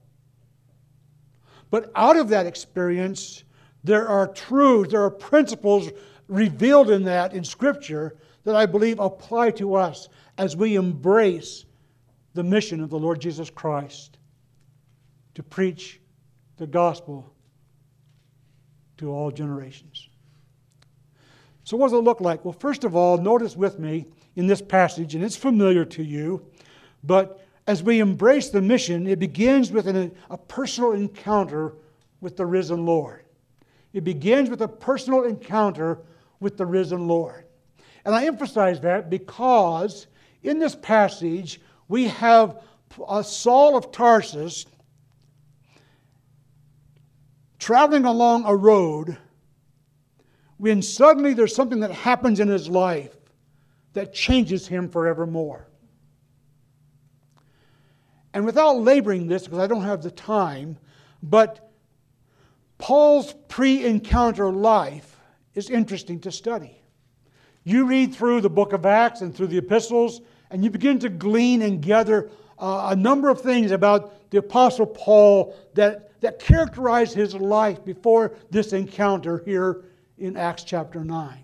But 1.71 1.91
out 1.95 2.17
of 2.17 2.29
that 2.31 2.47
experience, 2.47 3.45
there 3.85 4.09
are 4.09 4.27
truths, 4.27 4.93
there 4.93 5.03
are 5.03 5.11
principles 5.11 5.91
revealed 6.29 6.91
in 6.91 7.05
that 7.05 7.33
in 7.33 7.45
Scripture 7.45 8.17
that 8.45 8.57
I 8.57 8.67
believe 8.67 8.99
apply 8.99 9.51
to 9.53 9.75
us 9.75 10.09
as 10.39 10.57
we 10.57 10.77
embrace 10.77 11.67
the 12.35 12.43
mission 12.43 12.81
of 12.81 12.91
the 12.91 12.99
Lord 12.99 13.21
Jesus 13.21 13.51
Christ 13.51 14.19
to 15.35 15.43
preach 15.43 16.01
the 16.57 16.67
gospel 16.67 17.33
to 18.99 19.11
all 19.11 19.31
generations. 19.31 20.09
So, 21.65 21.77
what 21.77 21.89
does 21.89 21.99
it 21.99 22.03
look 22.03 22.21
like? 22.21 22.45
Well, 22.45 22.53
first 22.53 22.85
of 22.85 22.97
all, 22.97 23.19
notice 23.19 23.57
with 23.57 23.79
me 23.79 24.07
in 24.37 24.47
this 24.47 24.63
passage, 24.63 25.15
and 25.15 25.25
it's 25.25 25.37
familiar 25.37 25.85
to 25.87 26.03
you, 26.03 26.47
but 27.03 27.47
as 27.67 27.83
we 27.83 28.01
embrace 28.01 28.51
the 28.51 28.61
mission, 28.61 29.07
it 29.07 29.19
begins 29.19 29.71
with 29.71 29.87
an, 29.87 30.13
a 30.29 30.37
personal 30.37 30.93
encounter 30.93 31.75
with 32.21 32.37
the 32.37 32.47
risen 32.47 32.85
Lord. 32.85 33.25
It 33.93 34.05
begins 34.05 34.51
with 34.51 34.63
a 34.63 34.69
personal 34.69 35.25
encounter 35.25 35.99
with 36.41 36.57
the 36.57 36.67
risen 36.67 37.07
Lord. 37.07 37.45
And 38.05 38.15
I 38.15 38.27
emphasize 38.27 38.81
that 38.81 39.11
because 39.11 40.07
in 40.43 40.59
this 40.59 40.75
passage 40.75 41.61
we 41.91 42.05
have 42.05 42.63
a 43.09 43.25
Saul 43.25 43.77
of 43.77 43.91
Tarsus 43.91 44.65
traveling 47.59 48.05
along 48.05 48.45
a 48.47 48.55
road 48.55 49.19
when 50.57 50.83
suddenly 50.83 51.35
there's 51.35 51.55
something 51.55 51.81
that 51.81 51.91
happens 51.91 52.39
in 52.39 52.47
his 52.47 52.69
life 52.69 53.17
that 53.95 54.15
changes 54.15 54.69
him 54.69 54.89
forevermore. 54.89 55.67
And 58.35 58.47
without 58.47 58.79
laboring 58.79 59.27
this, 59.27 59.43
because 59.43 59.59
I 59.59 59.67
don't 59.67 59.83
have 59.83 60.01
the 60.01 60.13
time, 60.13 60.79
but 61.25 61.73
Paul's 62.79 63.35
pre 63.49 63.85
encounter 63.85 64.53
life 64.53 65.17
is 65.57 65.69
interesting 65.69 66.21
to 66.21 66.31
study. 66.31 66.81
You 67.65 67.87
read 67.87 68.15
through 68.15 68.43
the 68.43 68.49
book 68.49 68.73
of 68.73 68.87
Acts 68.87 69.23
and 69.23 69.35
through 69.35 69.49
the 69.49 69.59
epistles, 69.59 70.21
and 70.51 70.65
you 70.65 70.71
begin 70.71 70.99
to 71.01 71.09
glean 71.09 71.63
and 71.63 71.81
gather 71.81 72.31
uh, 72.59 72.89
a 72.91 72.97
number 72.97 73.29
of 73.29 73.41
things 73.41 73.71
about 73.71 74.31
the 74.31 74.39
Apostle 74.39 74.87
Paul 74.87 75.55
that, 75.75 76.21
that 76.21 76.39
characterized 76.39 77.15
his 77.15 77.35
life 77.35 77.85
before 77.85 78.35
this 78.51 78.73
encounter 78.73 79.43
here 79.45 79.85
in 80.19 80.37
Acts 80.37 80.65
chapter 80.65 81.05
9. 81.05 81.39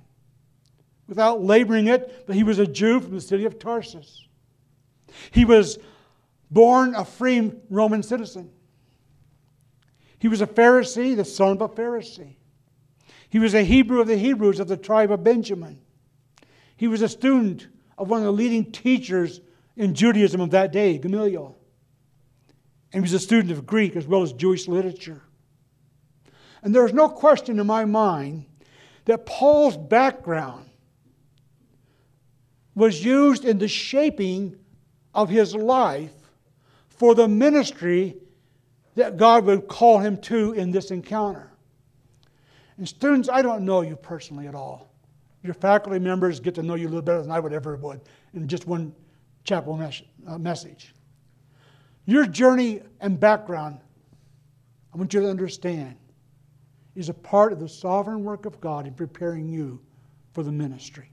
Without 1.09 1.43
laboring 1.43 1.87
it, 1.87 2.25
but 2.27 2.37
he 2.37 2.43
was 2.43 2.59
a 2.59 2.67
Jew 2.67 3.01
from 3.01 3.13
the 3.13 3.21
city 3.21 3.45
of 3.45 3.59
Tarsus. 3.59 4.27
He 5.31 5.45
was 5.45 5.79
born 6.51 6.95
a 6.95 7.05
free 7.05 7.53
Roman 7.71 8.03
citizen. 8.03 8.51
He 10.19 10.29
was 10.29 10.41
a 10.41 10.47
Pharisee, 10.47 11.17
the 11.17 11.25
son 11.25 11.53
of 11.53 11.61
a 11.61 11.69
Pharisee. 11.69 12.37
He 13.29 13.39
was 13.39 13.55
a 13.55 13.63
Hebrew 13.63 14.01
of 14.01 14.09
the 14.09 14.17
Hebrews 14.17 14.61
of 14.61 14.69
the 14.69 14.77
tribe 14.77 15.11
of 15.11 15.23
Benjamin. 15.23 15.81
He 16.77 16.89
was 16.89 17.03
a 17.03 17.09
student 17.09 17.69
of 17.99 18.09
one 18.09 18.21
of 18.21 18.27
the 18.27 18.33
leading 18.33 18.71
teachers 18.73 19.41
in 19.77 19.95
Judaism 19.95 20.41
of 20.41 20.51
that 20.51 20.73
day, 20.73 20.99
Gamaliel. 20.99 21.57
And 22.93 23.01
he 23.01 23.01
was 23.01 23.13
a 23.13 23.19
student 23.19 23.53
of 23.53 23.67
Greek 23.67 23.97
as 23.97 24.07
well 24.07 24.23
as 24.23 24.33
Jewish 24.33 24.69
literature. 24.69 25.23
And 26.63 26.75
there 26.75 26.87
is 26.87 26.93
no 26.93 27.09
question 27.09 27.59
in 27.59 27.67
my 27.67 27.85
mind 27.85 28.47
that 29.05 29.27
Paul's 29.27 29.77
background 29.77 30.69
was 32.75 33.05
used 33.05 33.45
in 33.45 33.59
the 33.59 33.69
shaping 33.69 34.57
of 35.15 35.29
his 35.29 35.55
life 35.55 36.13
for 36.89 37.15
the 37.15 37.29
ministry 37.29 38.17
that 38.95 39.17
God 39.17 39.45
would 39.45 39.69
call 39.69 39.99
him 39.99 40.19
to 40.23 40.53
in 40.53 40.71
this 40.71 40.91
encounter. 40.91 41.51
And 42.77 42.89
students, 42.89 43.29
I 43.29 43.43
don't 43.43 43.65
know 43.65 43.83
you 43.83 43.97
personally 43.97 44.47
at 44.47 44.55
all. 44.55 44.91
Your 45.43 45.55
faculty 45.55 45.99
members 45.99 46.41
get 46.41 46.55
to 46.57 46.63
know 46.63 46.75
you 46.75 46.87
a 46.87 46.91
little 46.91 47.03
better 47.03 47.23
than 47.23 47.31
I 47.31 47.41
would 47.41 47.53
ever 47.53 47.77
would 47.77 48.01
in 48.35 48.49
just 48.49 48.67
one 48.67 48.95
chapel 49.45 49.77
mes- 49.77 50.03
uh, 50.27 50.39
message. 50.39 50.95
Your 52.07 52.27
journey 52.27 52.83
and 53.01 53.19
background, 53.19 53.81
I 54.93 54.97
want 54.97 55.13
you 55.15 55.21
to 55.21 55.31
understand, 55.31 55.97
is 56.95 57.09
a 57.09 57.15
part 57.15 57.53
of 57.53 57.61
the 57.61 57.69
sovereign 57.69 58.25
work 58.25 58.47
of 58.47 58.61
God 58.61 58.87
in 58.87 58.95
preparing 58.95 59.49
you 59.49 59.81
for 60.33 60.43
the 60.43 60.53
ministry. 60.53 61.11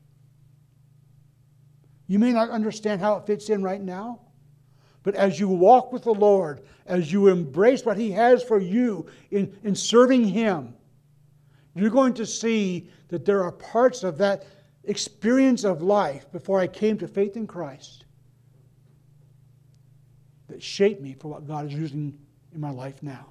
You 2.07 2.19
may 2.19 2.31
not 2.31 2.49
understand 2.49 3.01
how 3.01 3.17
it 3.17 3.25
fits 3.25 3.49
in 3.49 3.63
right 3.63 3.81
now, 3.81 4.19
but 5.03 5.15
as 5.15 5.39
you 5.39 5.49
walk 5.49 5.91
with 5.91 6.03
the 6.03 6.13
Lord, 6.13 6.61
as 6.85 7.11
you 7.11 7.27
embrace 7.27 7.85
what 7.85 7.97
He 7.97 8.11
has 8.11 8.43
for 8.43 8.59
you 8.59 9.05
in, 9.31 9.55
in 9.63 9.75
serving 9.75 10.25
Him, 10.25 10.73
you're 11.75 11.89
going 11.89 12.13
to 12.15 12.25
see 12.25 12.89
that 13.07 13.25
there 13.25 13.43
are 13.43 13.51
parts 13.51 14.03
of 14.03 14.17
that 14.19 14.45
experience 14.83 15.63
of 15.63 15.81
life 15.81 16.31
before 16.31 16.59
I 16.59 16.67
came 16.67 16.97
to 16.99 17.07
faith 17.07 17.35
in 17.35 17.47
Christ 17.47 18.05
that 20.49 20.61
shaped 20.61 21.01
me 21.01 21.13
for 21.13 21.29
what 21.29 21.47
God 21.47 21.65
is 21.65 21.73
using 21.73 22.17
in 22.53 22.61
my 22.61 22.69
life 22.69 23.01
now. 23.01 23.25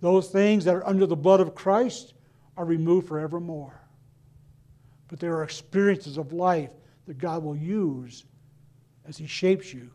Those 0.00 0.28
things 0.28 0.64
that 0.64 0.74
are 0.74 0.86
under 0.86 1.06
the 1.06 1.16
blood 1.16 1.40
of 1.40 1.54
Christ 1.54 2.14
are 2.56 2.64
removed 2.64 3.08
forevermore. 3.08 3.78
But 5.08 5.20
there 5.20 5.34
are 5.36 5.42
experiences 5.42 6.18
of 6.18 6.32
life 6.32 6.70
that 7.06 7.18
God 7.18 7.42
will 7.42 7.56
use 7.56 8.24
as 9.06 9.16
He 9.16 9.26
shapes 9.26 9.72
you 9.72 9.90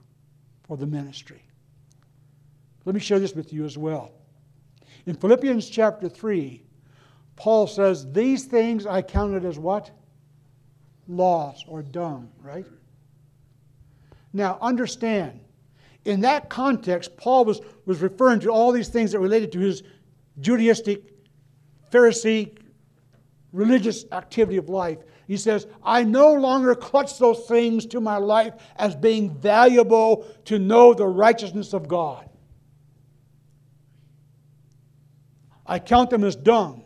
for 0.63 0.77
the 0.77 0.85
ministry. 0.85 1.43
Let 2.85 2.95
me 2.95 3.01
share 3.01 3.19
this 3.19 3.35
with 3.35 3.53
you 3.53 3.65
as 3.65 3.77
well. 3.77 4.11
In 5.05 5.15
Philippians 5.15 5.69
chapter 5.69 6.07
3, 6.07 6.63
Paul 7.35 7.67
says, 7.67 8.11
These 8.11 8.45
things 8.45 8.85
I 8.85 9.01
counted 9.01 9.45
as 9.45 9.57
what? 9.57 9.91
Loss 11.07 11.65
or 11.67 11.81
dung, 11.81 12.31
right? 12.41 12.65
Now, 14.33 14.57
understand, 14.61 15.39
in 16.05 16.21
that 16.21 16.49
context, 16.49 17.17
Paul 17.17 17.45
was, 17.45 17.61
was 17.85 18.01
referring 18.01 18.39
to 18.41 18.49
all 18.49 18.71
these 18.71 18.89
things 18.89 19.11
that 19.11 19.19
related 19.19 19.51
to 19.53 19.59
his 19.59 19.83
Judaistic, 20.39 21.03
Pharisee, 21.91 22.57
religious 23.51 24.05
activity 24.11 24.57
of 24.57 24.69
life. 24.69 24.99
He 25.27 25.37
says, 25.37 25.67
I 25.83 26.03
no 26.03 26.33
longer 26.33 26.75
clutch 26.75 27.17
those 27.19 27.45
things 27.47 27.85
to 27.87 27.99
my 28.01 28.17
life 28.17 28.53
as 28.77 28.95
being 28.95 29.33
valuable 29.33 30.25
to 30.45 30.59
know 30.59 30.93
the 30.93 31.07
righteousness 31.07 31.73
of 31.73 31.87
God. 31.87 32.29
I 35.71 35.79
count 35.79 36.09
them 36.09 36.25
as 36.25 36.35
dung, 36.35 36.83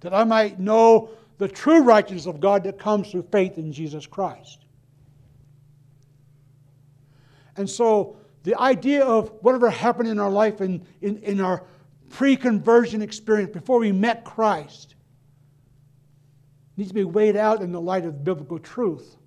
that 0.00 0.14
I 0.14 0.24
might 0.24 0.58
know 0.58 1.10
the 1.36 1.46
true 1.46 1.82
righteousness 1.82 2.24
of 2.24 2.40
God 2.40 2.64
that 2.64 2.78
comes 2.78 3.10
through 3.10 3.26
faith 3.30 3.58
in 3.58 3.70
Jesus 3.70 4.06
Christ. 4.06 4.64
And 7.58 7.68
so, 7.68 8.16
the 8.42 8.58
idea 8.58 9.04
of 9.04 9.28
whatever 9.42 9.68
happened 9.68 10.08
in 10.08 10.18
our 10.18 10.30
life 10.30 10.62
in, 10.62 10.86
in, 11.02 11.18
in 11.18 11.38
our 11.42 11.64
pre 12.08 12.34
conversion 12.34 13.02
experience 13.02 13.52
before 13.52 13.78
we 13.78 13.92
met 13.92 14.24
Christ 14.24 14.94
needs 16.78 16.88
to 16.88 16.94
be 16.94 17.04
weighed 17.04 17.36
out 17.36 17.60
in 17.60 17.72
the 17.72 17.80
light 17.80 18.06
of 18.06 18.24
biblical 18.24 18.58
truth. 18.58 19.18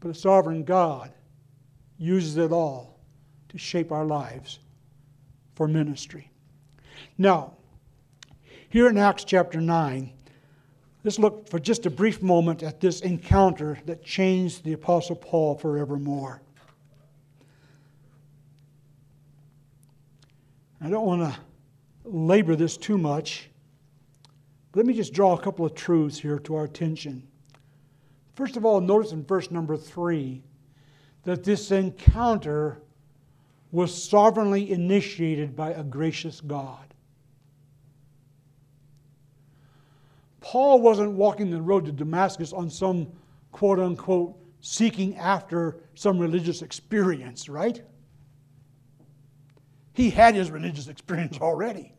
But 0.00 0.08
a 0.08 0.14
sovereign 0.14 0.64
God 0.64 1.12
uses 1.98 2.38
it 2.38 2.52
all 2.52 2.98
to 3.50 3.58
shape 3.58 3.92
our 3.92 4.06
lives 4.06 4.60
for 5.60 5.68
ministry. 5.68 6.30
Now, 7.18 7.52
here 8.70 8.88
in 8.88 8.96
Acts 8.96 9.24
chapter 9.24 9.60
9, 9.60 10.10
let's 11.04 11.18
look 11.18 11.50
for 11.50 11.58
just 11.58 11.84
a 11.84 11.90
brief 11.90 12.22
moment 12.22 12.62
at 12.62 12.80
this 12.80 13.02
encounter 13.02 13.78
that 13.84 14.02
changed 14.02 14.64
the 14.64 14.72
Apostle 14.72 15.16
Paul 15.16 15.58
forevermore. 15.58 16.40
I 20.80 20.88
don't 20.88 21.04
want 21.04 21.30
to 21.30 21.38
labor 22.04 22.56
this 22.56 22.78
too 22.78 22.96
much, 22.96 23.50
let 24.74 24.86
me 24.86 24.94
just 24.94 25.12
draw 25.12 25.34
a 25.34 25.42
couple 25.42 25.66
of 25.66 25.74
truths 25.74 26.18
here 26.18 26.38
to 26.38 26.54
our 26.54 26.64
attention. 26.64 27.28
First 28.32 28.56
of 28.56 28.64
all, 28.64 28.80
notice 28.80 29.12
in 29.12 29.26
verse 29.26 29.50
number 29.50 29.76
three 29.76 30.42
that 31.24 31.44
this 31.44 31.70
encounter 31.70 32.80
was 33.72 34.08
sovereignly 34.08 34.70
initiated 34.70 35.54
by 35.54 35.70
a 35.70 35.82
gracious 35.82 36.40
God. 36.40 36.94
Paul 40.40 40.80
wasn't 40.80 41.12
walking 41.12 41.50
the 41.50 41.60
road 41.60 41.84
to 41.84 41.92
Damascus 41.92 42.52
on 42.52 42.70
some 42.70 43.08
quote 43.52 43.78
unquote 43.78 44.36
seeking 44.60 45.16
after 45.16 45.76
some 45.94 46.18
religious 46.18 46.62
experience, 46.62 47.48
right? 47.48 47.82
He 49.92 50.10
had 50.10 50.34
his 50.34 50.50
religious 50.50 50.88
experience 50.88 51.38
already. 51.40 51.92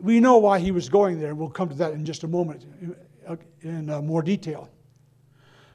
We 0.00 0.20
know 0.20 0.38
why 0.38 0.60
he 0.60 0.70
was 0.70 0.88
going 0.88 1.20
there. 1.20 1.34
We'll 1.34 1.50
come 1.50 1.68
to 1.68 1.74
that 1.76 1.92
in 1.92 2.04
just 2.04 2.22
a 2.22 2.28
moment 2.28 2.64
in 3.62 3.90
uh, 3.90 4.00
more 4.00 4.22
detail. 4.22 4.70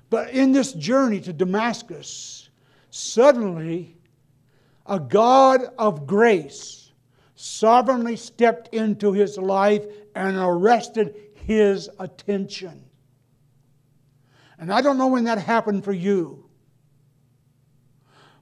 But 0.10 0.30
in 0.30 0.52
this 0.52 0.74
journey 0.74 1.20
to 1.22 1.34
Damascus, 1.34 2.43
Suddenly, 2.96 3.98
a 4.86 5.00
God 5.00 5.62
of 5.80 6.06
grace 6.06 6.92
sovereignly 7.34 8.16
stepped 8.16 8.72
into 8.72 9.14
his 9.14 9.36
life 9.36 9.84
and 10.14 10.38
arrested 10.38 11.16
his 11.34 11.90
attention. 11.98 12.84
And 14.60 14.72
I 14.72 14.82
don't 14.82 15.00
know 15.00 15.08
when 15.08 15.24
that 15.24 15.40
happened 15.40 15.84
for 15.84 15.92
you. 15.92 16.46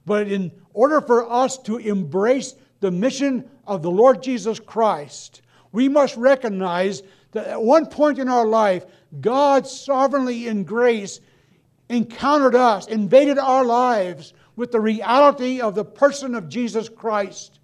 But 0.04 0.28
in 0.28 0.52
order 0.74 1.00
for 1.00 1.32
us 1.32 1.56
to 1.60 1.78
embrace 1.78 2.54
the 2.80 2.90
mission 2.90 3.48
of 3.66 3.80
the 3.80 3.90
Lord 3.90 4.22
Jesus 4.22 4.60
Christ, 4.60 5.40
we 5.72 5.88
must 5.88 6.14
recognize 6.18 7.02
that 7.30 7.46
at 7.46 7.62
one 7.62 7.86
point 7.86 8.18
in 8.18 8.28
our 8.28 8.46
life, 8.46 8.84
God 9.18 9.66
sovereignly 9.66 10.46
in 10.46 10.64
grace 10.64 11.20
encountered 11.88 12.54
us, 12.54 12.86
invaded 12.86 13.38
our 13.38 13.64
lives 13.64 14.34
with 14.56 14.72
the 14.72 14.80
reality 14.80 15.60
of 15.60 15.74
the 15.74 15.84
person 15.84 16.34
of 16.34 16.48
Jesus 16.48 16.88
Christ. 16.88 17.58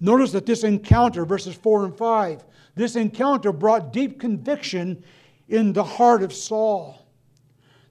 Notice 0.00 0.32
that 0.32 0.46
this 0.46 0.64
encounter, 0.64 1.24
verses 1.24 1.54
4 1.54 1.86
and 1.86 1.96
5, 1.96 2.44
this 2.74 2.96
encounter 2.96 3.52
brought 3.52 3.92
deep 3.92 4.18
conviction 4.18 5.02
in 5.48 5.72
the 5.72 5.84
heart 5.84 6.22
of 6.22 6.32
Saul. 6.32 7.06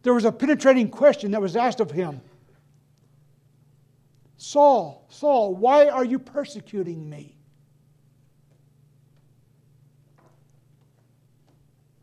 There 0.03 0.13
was 0.13 0.25
a 0.25 0.31
penetrating 0.31 0.89
question 0.89 1.31
that 1.31 1.41
was 1.41 1.55
asked 1.55 1.79
of 1.79 1.91
him 1.91 2.22
Saul, 4.38 5.05
Saul, 5.10 5.55
why 5.55 5.88
are 5.88 6.03
you 6.03 6.19
persecuting 6.19 7.10
me? 7.10 7.38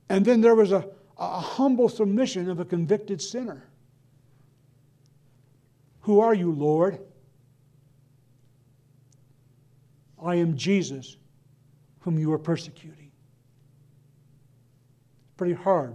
And 0.08 0.24
then 0.24 0.40
there 0.40 0.54
was 0.54 0.72
a, 0.72 0.88
a 1.20 1.38
humble 1.38 1.90
submission 1.90 2.48
of 2.48 2.60
a 2.60 2.64
convicted 2.64 3.20
sinner. 3.20 3.68
Who 6.00 6.20
are 6.20 6.32
you, 6.32 6.50
Lord? 6.50 6.98
I 10.22 10.36
am 10.36 10.56
Jesus, 10.56 11.18
whom 12.00 12.18
you 12.18 12.32
are 12.32 12.38
persecuting. 12.38 13.10
Pretty 15.36 15.54
hard 15.54 15.94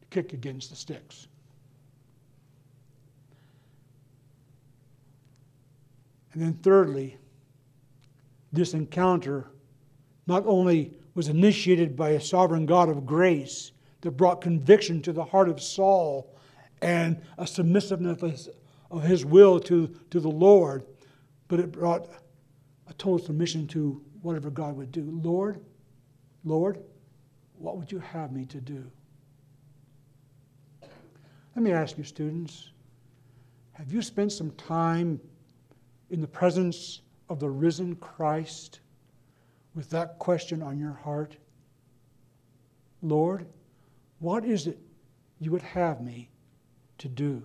to 0.00 0.06
kick 0.10 0.34
against 0.34 0.68
the 0.68 0.76
sticks. 0.76 1.26
And 6.34 6.42
then, 6.42 6.54
thirdly, 6.62 7.16
this 8.52 8.74
encounter 8.74 9.48
not 10.26 10.44
only 10.46 10.92
was 11.14 11.28
initiated 11.28 11.96
by 11.96 12.10
a 12.10 12.20
sovereign 12.20 12.66
God 12.66 12.90
of 12.90 13.06
grace 13.06 13.72
that 14.06 14.12
brought 14.12 14.40
conviction 14.40 15.02
to 15.02 15.12
the 15.12 15.24
heart 15.24 15.48
of 15.48 15.60
Saul 15.60 16.32
and 16.80 17.20
a 17.38 17.44
submissiveness 17.44 18.48
of 18.88 19.02
his 19.02 19.24
will 19.24 19.58
to, 19.58 19.88
to 20.10 20.20
the 20.20 20.28
Lord, 20.28 20.84
but 21.48 21.58
it 21.58 21.72
brought 21.72 22.08
a 22.88 22.94
total 22.94 23.18
submission 23.18 23.66
to 23.66 24.00
whatever 24.22 24.48
God 24.48 24.76
would 24.76 24.92
do. 24.92 25.20
Lord, 25.24 25.60
Lord, 26.44 26.78
what 27.58 27.76
would 27.76 27.90
you 27.90 27.98
have 27.98 28.30
me 28.30 28.44
to 28.46 28.60
do? 28.60 28.88
Let 30.82 31.64
me 31.64 31.72
ask 31.72 31.98
you, 31.98 32.04
students, 32.04 32.70
have 33.72 33.92
you 33.92 34.02
spent 34.02 34.30
some 34.30 34.52
time 34.52 35.20
in 36.10 36.20
the 36.20 36.28
presence 36.28 37.00
of 37.28 37.40
the 37.40 37.50
risen 37.50 37.96
Christ 37.96 38.78
with 39.74 39.90
that 39.90 40.20
question 40.20 40.62
on 40.62 40.78
your 40.78 40.92
heart? 40.92 41.36
Lord, 43.02 43.46
what 44.18 44.44
is 44.44 44.66
it 44.66 44.78
you 45.40 45.50
would 45.50 45.62
have 45.62 46.00
me 46.00 46.28
to 46.98 47.08
do? 47.08 47.42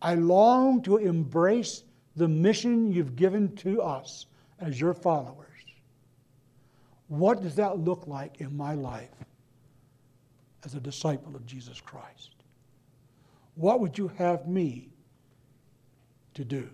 I 0.00 0.14
long 0.14 0.82
to 0.82 0.98
embrace 0.98 1.82
the 2.16 2.28
mission 2.28 2.92
you've 2.92 3.16
given 3.16 3.54
to 3.56 3.82
us 3.82 4.26
as 4.60 4.80
your 4.80 4.94
followers. 4.94 5.46
What 7.08 7.42
does 7.42 7.54
that 7.56 7.78
look 7.78 8.06
like 8.06 8.40
in 8.40 8.56
my 8.56 8.74
life 8.74 9.10
as 10.64 10.74
a 10.74 10.80
disciple 10.80 11.36
of 11.36 11.46
Jesus 11.46 11.80
Christ? 11.80 12.30
What 13.54 13.80
would 13.80 13.96
you 13.96 14.08
have 14.08 14.48
me 14.48 14.88
to 16.34 16.44
do? 16.44 16.68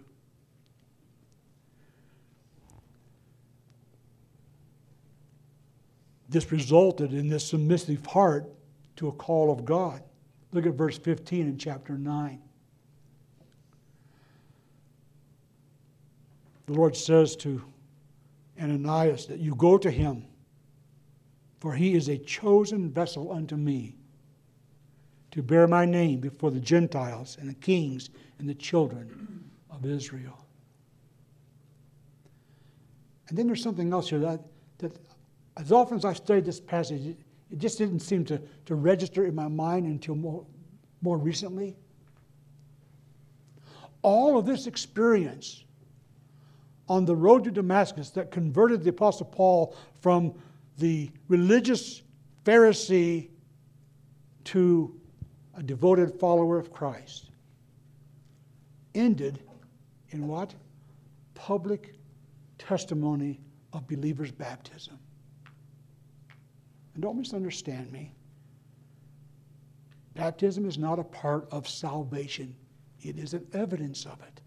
This 6.33 6.51
resulted 6.51 7.13
in 7.13 7.29
this 7.29 7.47
submissive 7.47 8.07
heart 8.07 8.49
to 8.97 9.09
a 9.09 9.13
call 9.13 9.53
of 9.53 9.67
God. 9.67 10.03
Look 10.53 10.65
at 10.65 10.73
verse 10.73 10.97
15 10.97 11.47
in 11.47 11.59
chapter 11.59 11.99
9. 11.99 12.41
The 16.67 16.73
Lord 16.73 16.97
says 16.97 17.37
to 17.37 17.63
Ananias 18.59 19.27
that 19.27 19.41
you 19.41 19.55
go 19.55 19.77
to 19.77 19.91
him, 19.91 20.25
for 21.61 21.75
he 21.75 21.95
is 21.95 22.09
a 22.09 22.17
chosen 22.17 22.91
vessel 22.91 23.31
unto 23.31 23.57
me 23.57 23.95
to 25.33 25.43
bear 25.43 25.69
my 25.69 25.85
name 25.85 26.19
before 26.21 26.51
the 26.51 26.61
Gentiles 26.61 27.37
and 27.39 27.49
the 27.51 27.55
kings 27.55 28.09
and 28.39 28.49
the 28.49 28.55
children 28.55 29.51
of 29.71 29.85
Israel. 29.85 30.47
And 33.29 33.37
then 33.37 33.47
there's 33.47 33.63
something 33.63 33.93
else 33.93 34.09
here 34.09 34.19
that, 34.21 34.41
that 34.79 34.97
as 35.57 35.73
often 35.73 35.97
as 35.97 36.05
I 36.05 36.13
studied 36.13 36.45
this 36.45 36.61
passage, 36.61 37.17
it 37.51 37.59
just 37.59 37.79
didn't 37.79 38.01
seem 38.01 38.25
to, 38.27 38.41
to 38.67 38.75
register 38.75 39.27
in 39.27 39.35
my 39.35 39.49
mind 39.49 39.87
until 39.87 40.15
more, 40.15 40.47
more 41.03 41.19
recently. 41.19 41.77
All 44.01 44.39
of 44.39 44.47
this 44.47 44.67
experience 44.67 45.65
on 46.89 47.05
the 47.05 47.15
road 47.15 47.45
to 47.45 47.51
Damascus 47.51 48.11
that 48.11 48.31
converted 48.31 48.83
the 48.83 48.91
Apostle 48.91 49.27
Paul 49.27 49.77
from 50.01 50.35
the 50.79 51.11
religious 51.29 52.03
Pharisee 52.45 53.29
to 54.45 54.99
a 55.55 55.63
devoted 55.63 56.19
follower 56.19 56.59
of 56.59 56.73
Christ 56.73 57.31
ended 58.95 59.43
in 60.11 60.27
what? 60.27 60.55
Public 61.35 61.95
testimony 62.59 63.41
of 63.73 63.87
believers' 63.87 64.31
baptism. 64.31 64.99
And 66.95 67.03
don't 67.03 67.19
misunderstand 67.19 67.91
me. 67.91 68.13
Baptism 70.15 70.67
is 70.67 70.77
not 70.77 70.99
a 70.99 71.05
part 71.05 71.49
of 71.51 71.69
salvation, 71.69 72.55
it 73.01 73.19
is 73.19 73.35
an 73.35 73.47
evidence 73.55 74.05
of 74.05 74.21
it. 74.21 74.41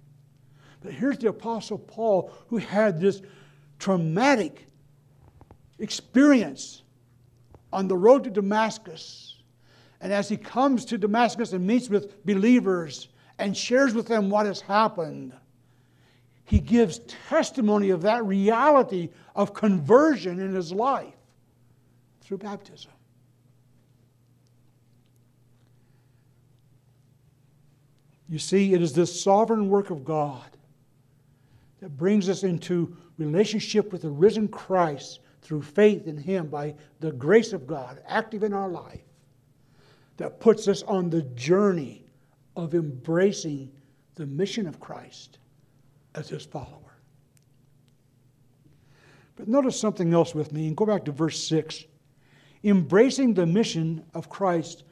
But 0.81 0.93
here's 0.93 1.17
the 1.17 1.29
Apostle 1.29 1.79
Paul 1.79 2.31
who 2.47 2.57
had 2.57 2.99
this 2.99 3.21
traumatic 3.79 4.67
experience 5.79 6.83
on 7.73 7.87
the 7.87 7.97
road 7.97 8.23
to 8.25 8.29
Damascus. 8.29 9.41
And 9.99 10.13
as 10.13 10.29
he 10.29 10.37
comes 10.37 10.85
to 10.85 10.97
Damascus 10.97 11.53
and 11.53 11.65
meets 11.65 11.89
with 11.89 12.23
believers 12.25 13.07
and 13.39 13.57
shares 13.57 13.95
with 13.95 14.07
them 14.07 14.29
what 14.29 14.45
has 14.45 14.61
happened, 14.61 15.33
he 16.43 16.59
gives 16.59 16.99
testimony 17.29 17.89
of 17.89 18.03
that 18.03 18.23
reality 18.23 19.09
of 19.35 19.55
conversion 19.55 20.39
in 20.39 20.53
his 20.53 20.71
life 20.71 21.14
through 22.25 22.39
baptism. 22.39 22.91
You 28.27 28.39
see, 28.39 28.73
it 28.73 28.81
is 28.81 28.93
this 28.93 29.21
sovereign 29.21 29.69
work 29.69 29.91
of 29.91 30.03
God 30.03 30.57
that 31.79 31.95
brings 31.95 32.27
us 32.27 32.43
into 32.43 32.97
relationship 33.19 33.91
with 33.91 34.01
the 34.01 34.09
risen 34.09 34.47
Christ 34.47 35.19
through 35.43 35.61
faith 35.61 36.07
in 36.07 36.17
Him 36.17 36.47
by 36.47 36.73
the 36.99 37.11
grace 37.11 37.53
of 37.53 37.67
God 37.67 38.01
active 38.07 38.41
in 38.41 38.53
our 38.53 38.69
life, 38.69 39.03
that 40.17 40.39
puts 40.39 40.67
us 40.67 40.81
on 40.83 41.11
the 41.11 41.21
journey 41.21 42.07
of 42.55 42.73
embracing 42.73 43.71
the 44.15 44.25
mission 44.25 44.65
of 44.65 44.79
Christ 44.79 45.37
as 46.15 46.29
His 46.29 46.43
follower. 46.43 46.97
But 49.35 49.47
notice 49.47 49.79
something 49.79 50.11
else 50.13 50.33
with 50.33 50.51
me 50.51 50.65
and 50.65 50.75
go 50.75 50.87
back 50.87 51.05
to 51.05 51.11
verse 51.11 51.43
6 51.43 51.83
embracing 52.65 53.33
the 53.33 53.45
mission 53.45 54.03
of 54.13 54.27
Christ 54.27 54.83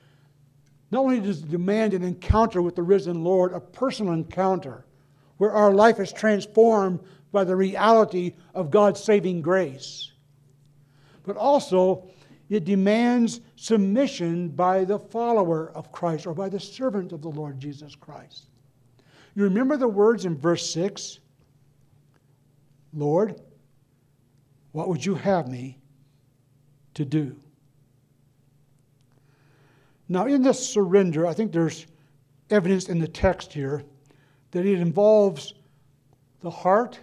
not 0.91 0.99
only 0.99 1.19
does 1.19 1.41
it 1.41 1.49
demand 1.49 1.95
an 1.95 2.03
encounter 2.03 2.61
with 2.61 2.75
the 2.75 2.83
risen 2.83 3.23
Lord, 3.23 3.51
a 3.51 3.59
personal 3.59 4.13
encounter 4.13 4.85
where 5.37 5.51
our 5.51 5.73
life 5.73 5.99
is 5.99 6.13
transformed 6.13 6.99
by 7.31 7.43
the 7.43 7.55
reality 7.55 8.35
of 8.53 8.69
God's 8.69 9.03
saving 9.03 9.41
grace, 9.41 10.11
but 11.23 11.35
also 11.35 12.07
it 12.47 12.63
demands 12.63 13.41
submission 13.55 14.49
by 14.49 14.83
the 14.83 14.99
follower 14.99 15.71
of 15.73 15.91
Christ 15.91 16.27
or 16.27 16.35
by 16.35 16.49
the 16.49 16.59
servant 16.59 17.11
of 17.11 17.23
the 17.23 17.29
Lord 17.29 17.59
Jesus 17.59 17.95
Christ. 17.95 18.49
You 19.33 19.43
remember 19.43 19.77
the 19.77 19.87
words 19.87 20.25
in 20.25 20.37
verse 20.37 20.69
6? 20.71 21.19
Lord, 22.93 23.41
what 24.73 24.89
would 24.89 25.03
you 25.03 25.15
have 25.15 25.47
me 25.47 25.79
to 26.93 27.03
do? 27.03 27.35
Now, 30.13 30.27
in 30.27 30.43
this 30.43 30.69
surrender, 30.69 31.25
I 31.25 31.33
think 31.33 31.51
there's 31.51 31.87
evidence 32.51 32.87
in 32.87 32.99
the 32.99 33.07
text 33.07 33.51
here 33.51 33.83
that 34.51 34.63
it 34.63 34.79
involves 34.79 35.55
the 36.41 36.51
heart, 36.51 36.99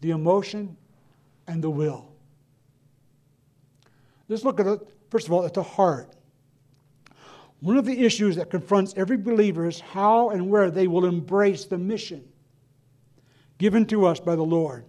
the 0.00 0.12
emotion, 0.12 0.74
and 1.46 1.62
the 1.62 1.68
will. 1.68 2.10
Let's 4.26 4.42
look 4.42 4.58
at 4.58 4.66
it, 4.66 4.80
first 5.10 5.26
of 5.26 5.34
all, 5.34 5.44
at 5.44 5.52
the 5.52 5.62
heart. 5.62 6.14
One 7.60 7.76
of 7.76 7.84
the 7.84 8.06
issues 8.06 8.36
that 8.36 8.48
confronts 8.48 8.94
every 8.96 9.18
believer 9.18 9.68
is 9.68 9.78
how 9.78 10.30
and 10.30 10.48
where 10.48 10.70
they 10.70 10.86
will 10.86 11.04
embrace 11.04 11.66
the 11.66 11.76
mission 11.76 12.26
given 13.58 13.84
to 13.84 14.06
us 14.06 14.18
by 14.18 14.34
the 14.34 14.42
Lord. 14.42 14.86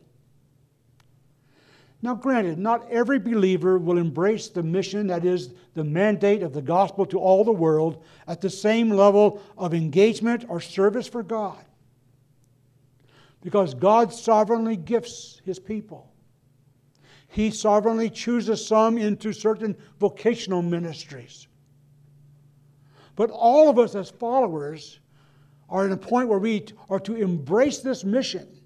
Now, 2.03 2.15
granted, 2.15 2.57
not 2.57 2.89
every 2.89 3.19
believer 3.19 3.77
will 3.77 3.99
embrace 3.99 4.49
the 4.49 4.63
mission, 4.63 5.07
that 5.07 5.23
is, 5.23 5.53
the 5.75 5.83
mandate 5.83 6.41
of 6.41 6.51
the 6.51 6.61
gospel 6.61 7.05
to 7.07 7.19
all 7.19 7.43
the 7.43 7.51
world, 7.51 8.03
at 8.27 8.41
the 8.41 8.49
same 8.49 8.89
level 8.89 9.41
of 9.57 9.73
engagement 9.73 10.45
or 10.49 10.59
service 10.59 11.07
for 11.07 11.21
God. 11.21 11.63
Because 13.41 13.75
God 13.75 14.11
sovereignly 14.11 14.77
gifts 14.77 15.41
his 15.45 15.59
people. 15.59 16.11
He 17.27 17.51
sovereignly 17.51 18.09
chooses 18.09 18.65
some 18.65 18.97
into 18.97 19.31
certain 19.31 19.77
vocational 19.99 20.63
ministries. 20.63 21.47
But 23.15 23.29
all 23.29 23.69
of 23.69 23.77
us 23.77 23.93
as 23.93 24.09
followers 24.09 24.99
are 25.69 25.85
at 25.85 25.91
a 25.91 25.97
point 25.97 26.29
where 26.29 26.39
we 26.39 26.65
are 26.89 26.99
to 27.01 27.15
embrace 27.15 27.79
this 27.79 28.03
mission 28.03 28.60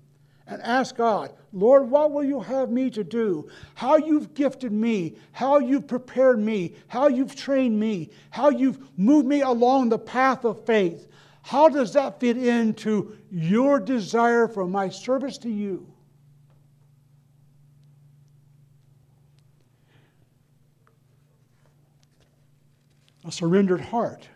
and 0.47 0.62
ask 0.62 0.95
God, 0.95 1.34
Lord, 1.53 1.89
what 1.89 2.12
will 2.12 2.23
you 2.23 2.39
have 2.39 2.69
me 2.69 2.89
to 2.91 3.03
do? 3.03 3.49
How 3.73 3.97
you've 3.97 4.34
gifted 4.34 4.71
me, 4.71 5.15
how 5.31 5.60
you've 5.60 5.88
prepared 5.88 6.39
me, 6.39 6.75
how 6.88 7.08
you've 7.08 7.36
trained 7.36 7.79
me, 7.79 8.12
how 8.29 8.49
you've 8.49 8.79
moved 8.97 9.27
me 9.27 9.41
along 9.41 9.89
the 9.89 9.97
path 9.97 10.45
of 10.45 10.65
faith. 10.65 11.08
How 11.41 11.69
does 11.69 11.93
that 11.93 12.19
fit 12.19 12.38
into 12.38 13.15
your 13.31 13.79
desire 13.79 14.47
for 14.47 14.67
my 14.67 14.89
service 14.89 15.38
to 15.39 15.49
you? 15.49 15.88
A 23.23 23.31
surrendered 23.31 23.81
heart. 23.81 24.27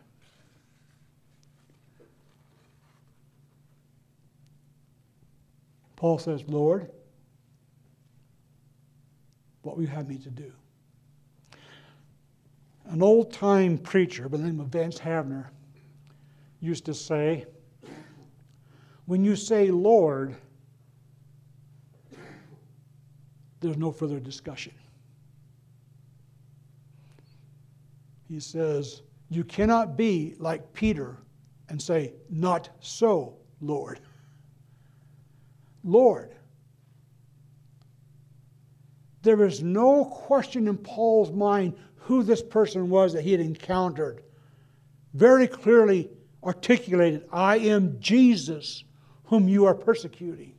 Paul 6.00 6.18
says, 6.18 6.46
Lord, 6.48 6.90
what 9.64 9.76
will 9.76 9.84
you 9.84 9.90
have 9.90 10.08
me 10.08 10.18
to 10.20 10.30
do? 10.30 10.50
An 12.86 13.04
old 13.04 13.34
time 13.34 13.78
preacher 13.78 14.30
by 14.30 14.38
the 14.38 14.44
name 14.44 14.62
of 14.62 14.68
Vance 14.68 14.98
Havner 14.98 15.48
used 16.62 16.86
to 16.86 16.94
say, 16.94 17.48
When 19.08 19.26
you 19.26 19.36
say 19.36 19.72
Lord, 19.72 20.38
there's 23.60 23.78
no 23.78 23.92
further 23.92 24.22
discussion. 24.22 24.74
He 28.30 28.40
says, 28.40 29.02
You 29.30 29.44
cannot 29.44 29.98
be 29.98 30.36
like 30.40 30.72
Peter 30.72 31.18
and 31.68 31.82
say, 31.82 32.14
Not 32.30 32.70
so, 32.80 33.36
Lord. 33.60 34.00
Lord. 35.84 36.36
There 39.22 39.44
is 39.44 39.62
no 39.62 40.06
question 40.06 40.68
in 40.68 40.78
Paul's 40.78 41.32
mind 41.32 41.76
who 41.96 42.24
this 42.24 42.42
person 42.42 42.90
was 42.90 43.14
that 43.14 43.24
he 43.24 43.32
had 43.32 43.42
encountered. 43.42 44.24
Very 45.14 45.48
clearly 45.48 46.10
articulated 46.44 47.26
I 47.32 47.58
am 47.58 48.00
Jesus 48.00 48.84
whom 49.26 49.48
you 49.48 49.66
are 49.66 49.76
persecuting. 49.76 50.56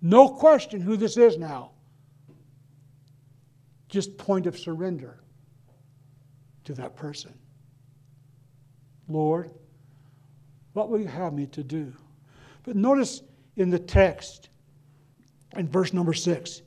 No 0.00 0.28
question 0.28 0.80
who 0.80 0.96
this 0.96 1.16
is 1.16 1.36
now. 1.36 1.72
Just 3.88 4.16
point 4.16 4.46
of 4.46 4.58
surrender 4.58 5.20
to 6.64 6.72
that 6.74 6.96
person. 6.96 7.34
Lord, 9.08 9.50
what 10.72 10.88
will 10.88 11.00
you 11.00 11.08
have 11.08 11.34
me 11.34 11.46
to 11.48 11.62
do? 11.62 11.92
But 12.62 12.76
notice 12.76 13.22
in 13.56 13.70
the 13.70 13.78
text 13.78 14.48
in 15.56 15.68
verse 15.68 15.92
number 15.92 16.12
six. 16.12 16.62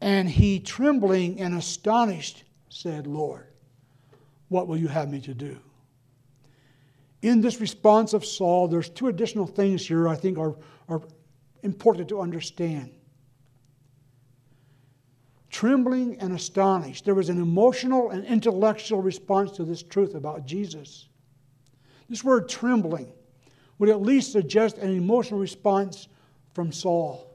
And 0.00 0.28
he, 0.28 0.60
trembling 0.60 1.40
and 1.40 1.54
astonished, 1.54 2.44
said, 2.68 3.06
Lord, 3.06 3.46
what 4.48 4.66
will 4.66 4.76
you 4.76 4.88
have 4.88 5.10
me 5.10 5.20
to 5.22 5.34
do? 5.34 5.58
In 7.22 7.40
this 7.42 7.60
response 7.60 8.14
of 8.14 8.24
Saul, 8.24 8.68
there's 8.68 8.88
two 8.88 9.08
additional 9.08 9.46
things 9.46 9.86
here 9.86 10.08
I 10.08 10.16
think 10.16 10.38
are, 10.38 10.56
are 10.88 11.02
important 11.62 12.08
to 12.08 12.20
understand. 12.20 12.92
Trembling 15.50 16.18
and 16.20 16.32
astonished. 16.32 17.04
There 17.04 17.14
was 17.14 17.28
an 17.28 17.42
emotional 17.42 18.10
and 18.10 18.24
intellectual 18.24 19.02
response 19.02 19.50
to 19.52 19.64
this 19.64 19.82
truth 19.82 20.14
about 20.14 20.46
Jesus. 20.46 21.08
This 22.08 22.24
word 22.24 22.48
trembling 22.48 23.12
would 23.78 23.90
at 23.90 24.00
least 24.00 24.32
suggest 24.32 24.78
an 24.78 24.96
emotional 24.96 25.40
response 25.40 26.08
from 26.54 26.72
Saul, 26.72 27.34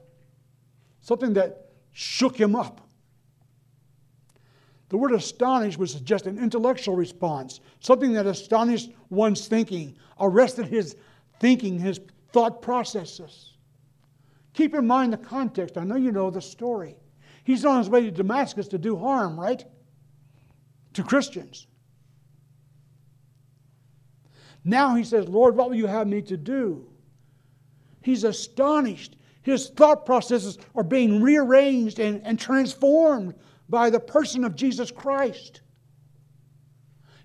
something 1.00 1.34
that 1.34 1.70
shook 1.92 2.36
him 2.38 2.54
up. 2.54 2.82
The 4.88 4.96
word 4.96 5.12
astonished 5.12 5.78
was 5.78 5.94
just 5.94 6.26
an 6.26 6.38
intellectual 6.38 6.94
response, 6.94 7.60
something 7.80 8.12
that 8.12 8.26
astonished 8.26 8.90
one's 9.10 9.48
thinking, 9.48 9.96
arrested 10.20 10.66
his 10.66 10.96
thinking, 11.40 11.78
his 11.78 12.00
thought 12.32 12.62
processes. 12.62 13.54
Keep 14.52 14.74
in 14.74 14.86
mind 14.86 15.12
the 15.12 15.18
context. 15.18 15.76
I 15.76 15.84
know 15.84 15.96
you 15.96 16.12
know 16.12 16.30
the 16.30 16.40
story. 16.40 16.96
He's 17.44 17.64
on 17.64 17.78
his 17.78 17.90
way 17.90 18.02
to 18.02 18.10
Damascus 18.10 18.68
to 18.68 18.78
do 18.78 18.96
harm, 18.96 19.38
right? 19.38 19.64
To 20.94 21.02
Christians. 21.02 21.66
Now 24.64 24.94
he 24.94 25.04
says, 25.04 25.28
Lord, 25.28 25.56
what 25.56 25.68
will 25.68 25.76
you 25.76 25.86
have 25.86 26.08
me 26.08 26.22
to 26.22 26.36
do? 26.36 26.88
He's 28.06 28.22
astonished. 28.22 29.16
His 29.42 29.68
thought 29.68 30.06
processes 30.06 30.58
are 30.76 30.84
being 30.84 31.20
rearranged 31.20 31.98
and, 31.98 32.24
and 32.24 32.38
transformed 32.38 33.34
by 33.68 33.90
the 33.90 33.98
person 33.98 34.44
of 34.44 34.54
Jesus 34.54 34.92
Christ. 34.92 35.62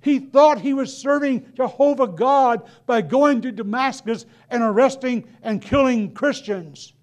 He 0.01 0.17
thought 0.17 0.59
he 0.59 0.73
was 0.73 0.97
serving 0.97 1.53
Jehovah 1.53 2.07
God 2.07 2.67
by 2.87 3.01
going 3.01 3.41
to 3.41 3.51
Damascus 3.51 4.25
and 4.49 4.63
arresting 4.63 5.27
and 5.43 5.61
killing 5.61 6.15
Christians. 6.15 6.93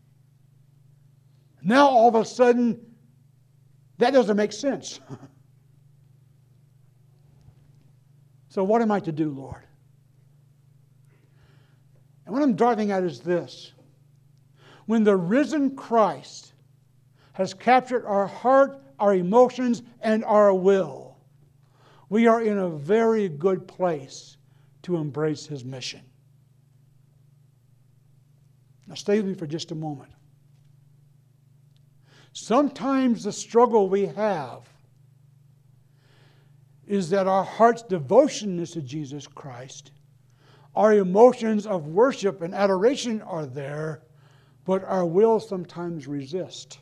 Now, 1.63 1.87
all 1.87 2.09
of 2.09 2.17
a 2.17 2.25
sudden, 2.25 2.85
that 3.99 4.13
doesn't 4.13 4.37
make 4.37 4.53
sense. 4.53 4.99
so, 8.49 8.65
what 8.65 8.83
am 8.83 8.91
I 8.91 8.99
to 8.99 9.13
do, 9.13 9.31
Lord? 9.31 9.68
And 12.29 12.35
what 12.35 12.43
I'm 12.43 12.57
driving 12.57 12.91
at 12.91 13.05
is 13.05 13.21
this 13.21 13.73
when 14.85 15.03
the 15.03 15.17
risen 15.17 15.75
Christ 15.75 16.53
has 17.33 17.55
captured 17.55 18.05
our 18.05 18.27
heart, 18.27 18.83
our 18.99 19.15
emotions, 19.15 19.83
and 20.03 20.23
our 20.27 20.53
will, 20.53 21.17
we 22.11 22.27
are 22.27 22.43
in 22.43 22.59
a 22.59 22.69
very 22.69 23.31
good 23.31 23.67
place 23.67 24.37
to 24.83 24.97
embrace 24.97 25.47
his 25.47 25.65
mission. 25.65 26.03
Now, 28.87 28.95
stay 28.95 29.17
with 29.17 29.27
me 29.27 29.35
for 29.35 29.47
just 29.47 29.71
a 29.71 29.75
moment. 29.75 30.13
Sometimes 32.35 33.25
the 33.25 33.33
struggle 33.33 33.89
we 33.89 34.05
have 34.05 34.69
is 36.87 37.09
that 37.09 37.27
our 37.27 37.45
heart's 37.45 37.83
devotion 37.83 38.59
is 38.59 38.73
to 38.73 38.83
Jesus 38.83 39.27
Christ 39.27 39.93
our 40.79 40.95
emotions 40.95 41.67
of 41.67 41.89
worship 41.89 42.41
and 42.41 42.55
adoration 42.55 43.21
are 43.23 43.47
there, 43.47 44.01
but 44.65 44.85
our 44.85 45.05
will 45.05 45.41
sometimes 45.41 46.07
resist. 46.07 46.79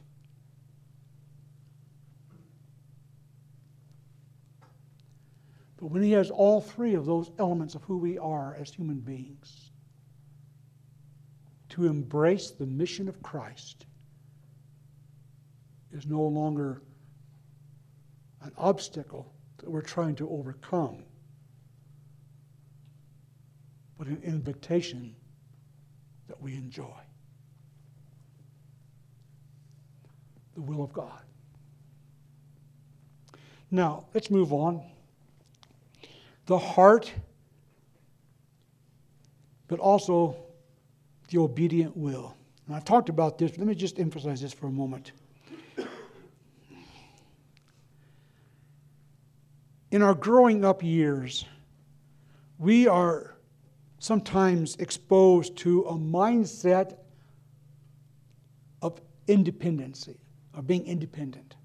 But 5.79 5.87
when 5.87 6.03
He 6.03 6.13
has 6.13 6.31
all 6.31 6.61
three 6.61 6.93
of 6.93 7.07
those 7.07 7.31
elements 7.39 7.75
of 7.75 7.85
who 7.85 7.97
we 7.97 8.19
are 8.19 8.55
as 8.61 8.71
human 8.71 9.01
beings, 9.01 9.71
to 11.71 11.87
embrace 11.87 12.51
the 12.51 12.67
mission 12.67 13.09
of 13.09 13.23
Christ 13.23 13.87
is 15.93 16.05
no 16.07 16.21
longer 16.21 16.83
an 18.43 18.53
obstacle 18.59 19.33
that 19.57 19.71
we're 19.71 19.81
trying 19.81 20.17
to 20.17 20.29
overcome 20.29 21.03
but 23.99 24.07
an 24.07 24.21
invitation 24.25 25.15
that 26.29 26.41
we 26.41 26.55
enjoy. 26.55 26.95
The 30.55 30.63
will 30.63 30.83
of 30.83 30.93
God. 30.93 31.21
Now, 33.71 34.07
let's 34.15 34.31
move 34.31 34.53
on. 34.53 34.83
The 36.47 36.59
heart, 36.59 37.13
but 39.69 39.79
also 39.81 40.37
the 41.29 41.39
obedient 41.39 41.97
will. 41.97 42.37
And 42.67 42.77
I've 42.77 42.85
talked 42.85 43.09
about 43.09 43.39
this, 43.39 43.57
let 43.59 43.67
me 43.67 43.75
just 43.75 43.99
emphasize 43.99 44.41
this 44.41 44.53
for 44.53 44.67
a 44.67 44.73
moment. 44.73 45.13
In 49.91 50.03
our 50.03 50.15
growing 50.15 50.65
up 50.65 50.83
years, 50.83 51.45
we 52.59 52.87
are 52.87 53.36
sometimes 54.07 54.77
exposed 54.77 55.57
to 55.57 55.83
a 55.83 55.95
mindset 55.95 56.97
of 58.81 59.01
independency, 59.27 60.17
of 60.55 60.65
being 60.65 60.87
independent. 60.87 61.57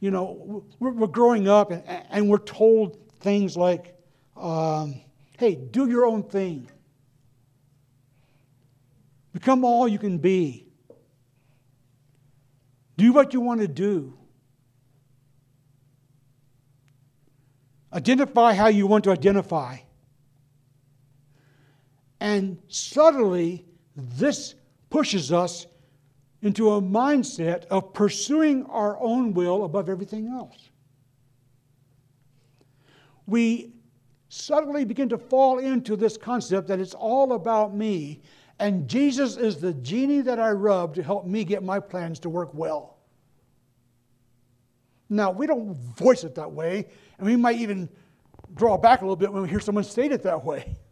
You 0.00 0.10
know, 0.10 0.64
we're, 0.80 1.06
growing 1.06 1.48
up 1.48 1.70
and, 1.70 2.30
we're 2.30 2.38
told 2.38 2.96
things 3.20 3.58
like, 3.58 3.94
um, 4.36 5.02
hey, 5.38 5.54
do 5.54 5.86
your 5.86 6.06
own 6.06 6.22
thing. 6.22 6.70
Become 9.34 9.66
all 9.66 9.86
you 9.86 9.98
can 9.98 10.16
be. 10.16 10.66
Do 12.96 13.12
what 13.12 13.34
you 13.34 13.42
want 13.42 13.60
to 13.60 13.68
do. 13.68 14.16
Identify 17.92 18.54
how 18.54 18.68
you 18.68 18.86
want 18.86 19.04
to 19.04 19.10
identify. 19.10 19.76
And 22.26 22.58
subtly, 22.66 23.64
this 23.94 24.56
pushes 24.90 25.30
us 25.30 25.68
into 26.42 26.72
a 26.72 26.82
mindset 26.82 27.66
of 27.66 27.94
pursuing 27.94 28.64
our 28.66 29.00
own 29.00 29.32
will 29.32 29.62
above 29.62 29.88
everything 29.88 30.26
else. 30.26 30.70
We 33.28 33.74
suddenly 34.28 34.84
begin 34.84 35.08
to 35.10 35.18
fall 35.18 35.60
into 35.60 35.94
this 35.94 36.16
concept 36.16 36.66
that 36.66 36.80
it's 36.80 36.94
all 36.94 37.34
about 37.34 37.76
me, 37.76 38.22
and 38.58 38.88
Jesus 38.88 39.36
is 39.36 39.58
the 39.58 39.74
genie 39.74 40.22
that 40.22 40.40
I 40.40 40.50
rub 40.50 40.96
to 40.96 41.04
help 41.04 41.26
me 41.26 41.44
get 41.44 41.62
my 41.62 41.78
plans 41.78 42.18
to 42.20 42.28
work 42.28 42.52
well. 42.52 42.98
Now, 45.08 45.30
we 45.30 45.46
don't 45.46 45.76
voice 45.76 46.24
it 46.24 46.34
that 46.34 46.50
way, 46.50 46.88
and 47.18 47.26
we 47.28 47.36
might 47.36 47.58
even 47.58 47.88
draw 48.56 48.76
back 48.76 49.02
a 49.02 49.04
little 49.04 49.14
bit 49.14 49.32
when 49.32 49.42
we 49.42 49.48
hear 49.48 49.60
someone 49.60 49.84
state 49.84 50.10
it 50.10 50.24
that 50.24 50.44
way. 50.44 50.74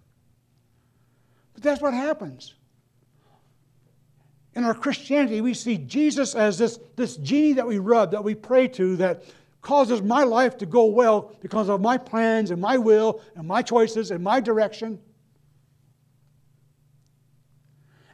That's 1.65 1.81
what 1.81 1.95
happens. 1.95 2.55
In 4.55 4.65
our 4.65 4.75
Christianity, 4.75 5.41
we 5.41 5.55
see 5.55 5.79
Jesus 5.79 6.35
as 6.35 6.59
this, 6.59 6.79
this 6.95 7.17
genie 7.17 7.55
that 7.55 7.67
we 7.67 7.79
rub, 7.79 8.13
that 8.13 8.23
we 8.23 8.35
pray 8.35 8.69
to, 8.69 8.97
that 8.97 9.25
causes 9.63 10.03
my 10.03 10.23
life 10.23 10.59
to 10.59 10.67
go 10.67 10.85
well 10.85 11.35
because 11.41 11.69
of 11.69 11.81
my 11.81 11.97
plans 11.97 12.51
and 12.51 12.61
my 12.61 12.77
will 12.77 13.21
and 13.35 13.49
my 13.49 13.63
choices 13.63 14.11
and 14.11 14.23
my 14.23 14.41
direction. 14.41 15.01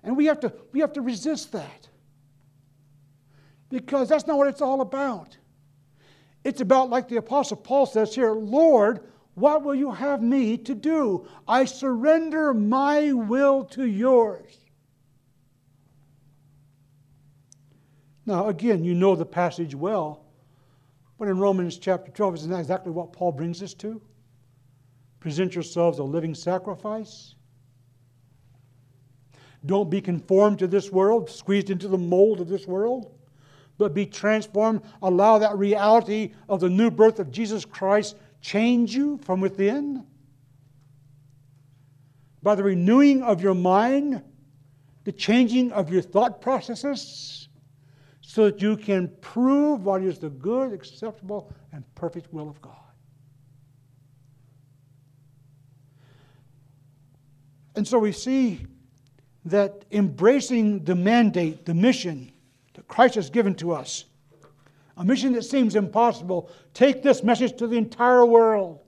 And 0.03 0.17
we 0.17 0.27
have 0.27 0.41
to, 0.41 0.53
we 0.73 0.81
have 0.81 0.93
to 0.95 1.03
resist 1.03 1.53
that. 1.53 1.89
Because 3.69 4.09
that's 4.09 4.27
not 4.27 4.39
what 4.39 4.47
it's 4.47 4.63
all 4.63 4.81
about. 4.81 5.37
It's 6.45 6.61
about, 6.61 6.89
like 6.89 7.09
the 7.09 7.17
Apostle 7.17 7.57
Paul 7.59 7.85
says 7.85 8.15
here, 8.15 8.31
Lord, 8.31 9.10
what 9.35 9.63
will 9.63 9.75
you 9.75 9.91
have 9.91 10.23
me 10.23 10.57
to 10.59 10.75
do? 10.75 11.27
I 11.47 11.65
surrender 11.65 12.53
my 12.53 13.13
will 13.13 13.65
to 13.67 13.87
yours. 13.87 14.59
Now, 18.27 18.49
again, 18.49 18.85
you 18.85 18.95
know 18.95 19.17
the 19.17 19.27
passage 19.27 19.75
well. 19.75 20.25
But 21.19 21.29
in 21.29 21.39
Romans 21.39 21.79
chapter 21.79 22.11
12, 22.11 22.35
isn't 22.37 22.51
that 22.51 22.61
exactly 22.61 22.93
what 22.93 23.13
Paul 23.13 23.33
brings 23.33 23.63
us 23.63 23.75
to? 23.75 24.01
Present 25.21 25.55
yourselves 25.55 25.99
a 25.99 26.05
living 26.05 26.35
sacrifice. 26.35 27.35
Don't 29.67 29.91
be 29.91 30.01
conformed 30.01 30.59
to 30.61 30.67
this 30.67 30.91
world, 30.91 31.29
squeezed 31.29 31.69
into 31.69 31.89
the 31.89 31.99
mold 31.99 32.41
of 32.41 32.49
this 32.49 32.67
world, 32.67 33.13
but 33.77 33.93
be 33.93 34.07
transformed. 34.07 34.81
Allow 35.03 35.39
that 35.39 35.59
reality 35.59 36.33
of 36.49 36.61
the 36.61 36.71
new 36.71 36.91
birth 36.91 37.19
of 37.19 37.31
Jesus 37.31 37.67
Christ 37.67 38.17
change 38.41 38.95
you 38.95 39.19
from 39.19 39.41
within. 39.41 40.07
By 42.43 42.55
the 42.55 42.63
renewing 42.63 43.23
of 43.23 43.43
your 43.43 43.55
mind, 43.55 44.23
the 45.05 45.13
changing 45.13 45.73
of 45.73 45.93
your 45.93 46.03
thought 46.03 46.41
processes 46.41 47.49
so 48.21 48.45
that 48.45 48.63
you 48.63 48.77
can 48.77 49.09
prove 49.21 49.85
what 49.85 50.03
is 50.03 50.19
the 50.19 50.31
good, 50.31 50.73
acceptable, 50.73 51.53
and 51.73 51.85
perfect 51.95 52.33
will 52.33 52.49
of 52.49 52.61
God. 52.63 52.77
And 57.75 57.87
so 57.87 57.99
we 57.99 58.13
see 58.13 58.67
that 59.45 59.85
embracing 59.91 60.85
the 60.85 60.95
mandate, 60.95 61.65
the 61.65 61.75
mission 61.75 62.31
that 62.75 62.87
Christ 62.89 63.15
has 63.15 63.31
given 63.31 63.55
to 63.57 63.73
us, 63.73 64.05
a 65.01 65.05
mission 65.05 65.33
that 65.33 65.43
seems 65.43 65.75
impossible, 65.75 66.49
take 66.73 67.03
this 67.03 67.25
message 67.25 67.57
to 67.57 67.67
the 67.67 67.77
entire 67.77 68.25
world. 68.25 68.79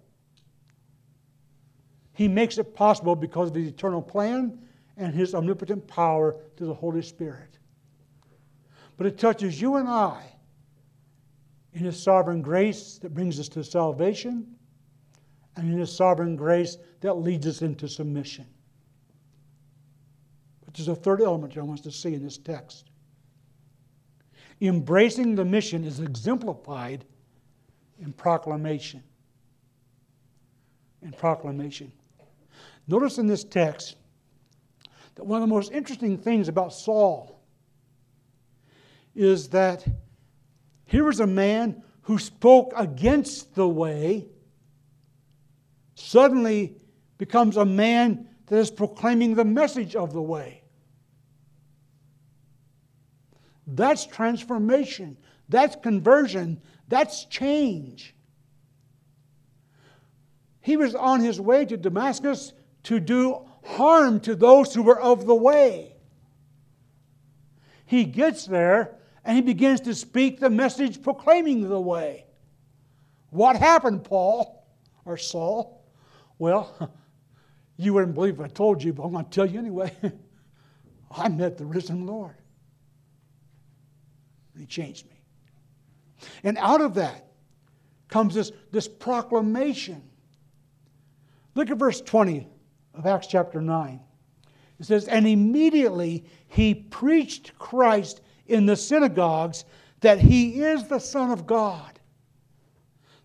He 2.12 2.29
makes 2.29 2.59
it 2.59 2.75
possible 2.75 3.16
because 3.16 3.48
of 3.48 3.57
his 3.57 3.66
eternal 3.66 4.03
plan 4.03 4.61
and 4.96 5.12
his 5.12 5.35
omnipotent 5.35 5.88
power 5.88 6.37
through 6.57 6.68
the 6.68 6.75
Holy 6.75 7.03
Spirit 7.03 7.53
but 9.03 9.09
it 9.09 9.18
touches 9.18 9.61
you 9.61 9.75
and 9.75 9.88
I 9.88 10.22
in 11.72 11.81
His 11.81 12.01
sovereign 12.01 12.40
grace 12.40 12.98
that 12.98 13.12
brings 13.12 13.40
us 13.40 13.48
to 13.48 13.64
salvation 13.64 14.46
and 15.57 15.72
in 15.72 15.77
His 15.77 15.90
sovereign 15.90 16.37
grace 16.37 16.77
that 17.01 17.14
leads 17.14 17.44
us 17.48 17.62
into 17.62 17.88
submission. 17.88 18.46
But 20.64 20.75
there's 20.75 20.87
a 20.87 20.94
third 20.94 21.20
element 21.20 21.57
I 21.57 21.62
want 21.62 21.81
us 21.81 21.85
to 21.87 21.90
see 21.90 22.14
in 22.14 22.22
this 22.22 22.38
text. 22.38 22.91
Embracing 24.62 25.35
the 25.35 25.44
mission 25.44 25.85
is 25.85 25.98
exemplified 25.98 27.05
in 28.01 28.12
proclamation. 28.12 29.03
In 31.03 31.11
proclamation. 31.11 31.90
Notice 32.87 33.18
in 33.18 33.27
this 33.27 33.42
text 33.42 33.96
that 35.16 35.25
one 35.25 35.42
of 35.42 35.48
the 35.48 35.53
most 35.53 35.72
interesting 35.72 36.16
things 36.16 36.46
about 36.46 36.72
Saul 36.72 37.40
is 39.16 39.48
that 39.48 39.85
here 40.85 41.05
was 41.05 41.18
a 41.18 41.27
man 41.27 41.83
who 42.03 42.18
spoke 42.18 42.72
against 42.77 43.57
the 43.57 43.68
way, 43.68 44.27
suddenly 45.96 46.77
becomes 47.18 47.57
a 47.57 47.64
man 47.64 48.29
that 48.46 48.59
is 48.59 48.70
proclaiming 48.70 49.35
the 49.35 49.44
message 49.44 49.96
of 49.96 50.12
the 50.12 50.22
way. 50.22 50.62
That's 53.74 54.06
transformation. 54.06 55.16
That's 55.48 55.76
conversion. 55.76 56.61
That's 56.88 57.24
change. 57.24 58.14
He 60.61 60.76
was 60.76 60.94
on 60.94 61.20
his 61.20 61.40
way 61.40 61.64
to 61.64 61.76
Damascus 61.76 62.52
to 62.85 63.00
do 63.00 63.46
harm 63.64 64.20
to 64.20 64.35
those 64.35 64.74
who 64.74 64.82
were 64.82 65.00
of 65.00 65.26
the 65.26 65.35
way. 65.35 65.94
He 67.87 68.04
gets 68.04 68.46
there 68.46 68.96
and 69.24 69.37
he 69.37 69.42
begins 69.42 69.80
to 69.82 69.94
speak 69.94 70.38
the 70.38 70.50
message 70.50 71.02
proclaiming 71.02 71.68
the 71.68 71.80
way. 71.80 72.26
What 73.30 73.56
happened, 73.56 74.04
Paul 74.04 74.66
or 75.04 75.16
Saul? 75.16 75.82
Well, 76.38 76.92
you 77.76 77.94
wouldn't 77.94 78.14
believe 78.14 78.35
if 78.35 78.40
I 78.40 78.48
told 78.48 78.82
you, 78.82 78.92
but 78.92 79.04
I'm 79.04 79.12
going 79.12 79.24
to 79.24 79.30
tell 79.30 79.46
you 79.46 79.58
anyway. 79.58 79.92
I 81.11 81.28
met 81.28 81.56
the 81.56 81.64
risen 81.64 82.06
Lord. 82.06 82.37
He 84.59 84.67
changed 84.67 85.07
me. 85.07 85.21
And 86.45 86.59
out 86.59 86.81
of 86.81 86.95
that 86.95 87.27
comes 88.09 88.35
this, 88.35 88.53
this 88.71 88.88
proclamation. 88.88 90.03
Look 91.55 91.71
at 91.71 91.79
verse 91.79 92.01
20 92.01 92.47
of 92.95 93.07
Acts 93.07 93.27
chapter 93.27 93.61
9. 93.61 94.01
It 94.79 94.87
says, 94.87 95.09
And 95.09 95.27
immediately 95.27 96.25
he 96.49 96.75
preached 96.75 97.57
Christ 97.59 98.21
in 98.47 98.67
the 98.67 98.77
synagogues 98.77 99.65
that 100.01 100.19
he 100.19 100.62
is 100.62 100.88
the 100.88 100.99
Son 100.99 101.31
of 101.31 101.47
God. 101.47 102.01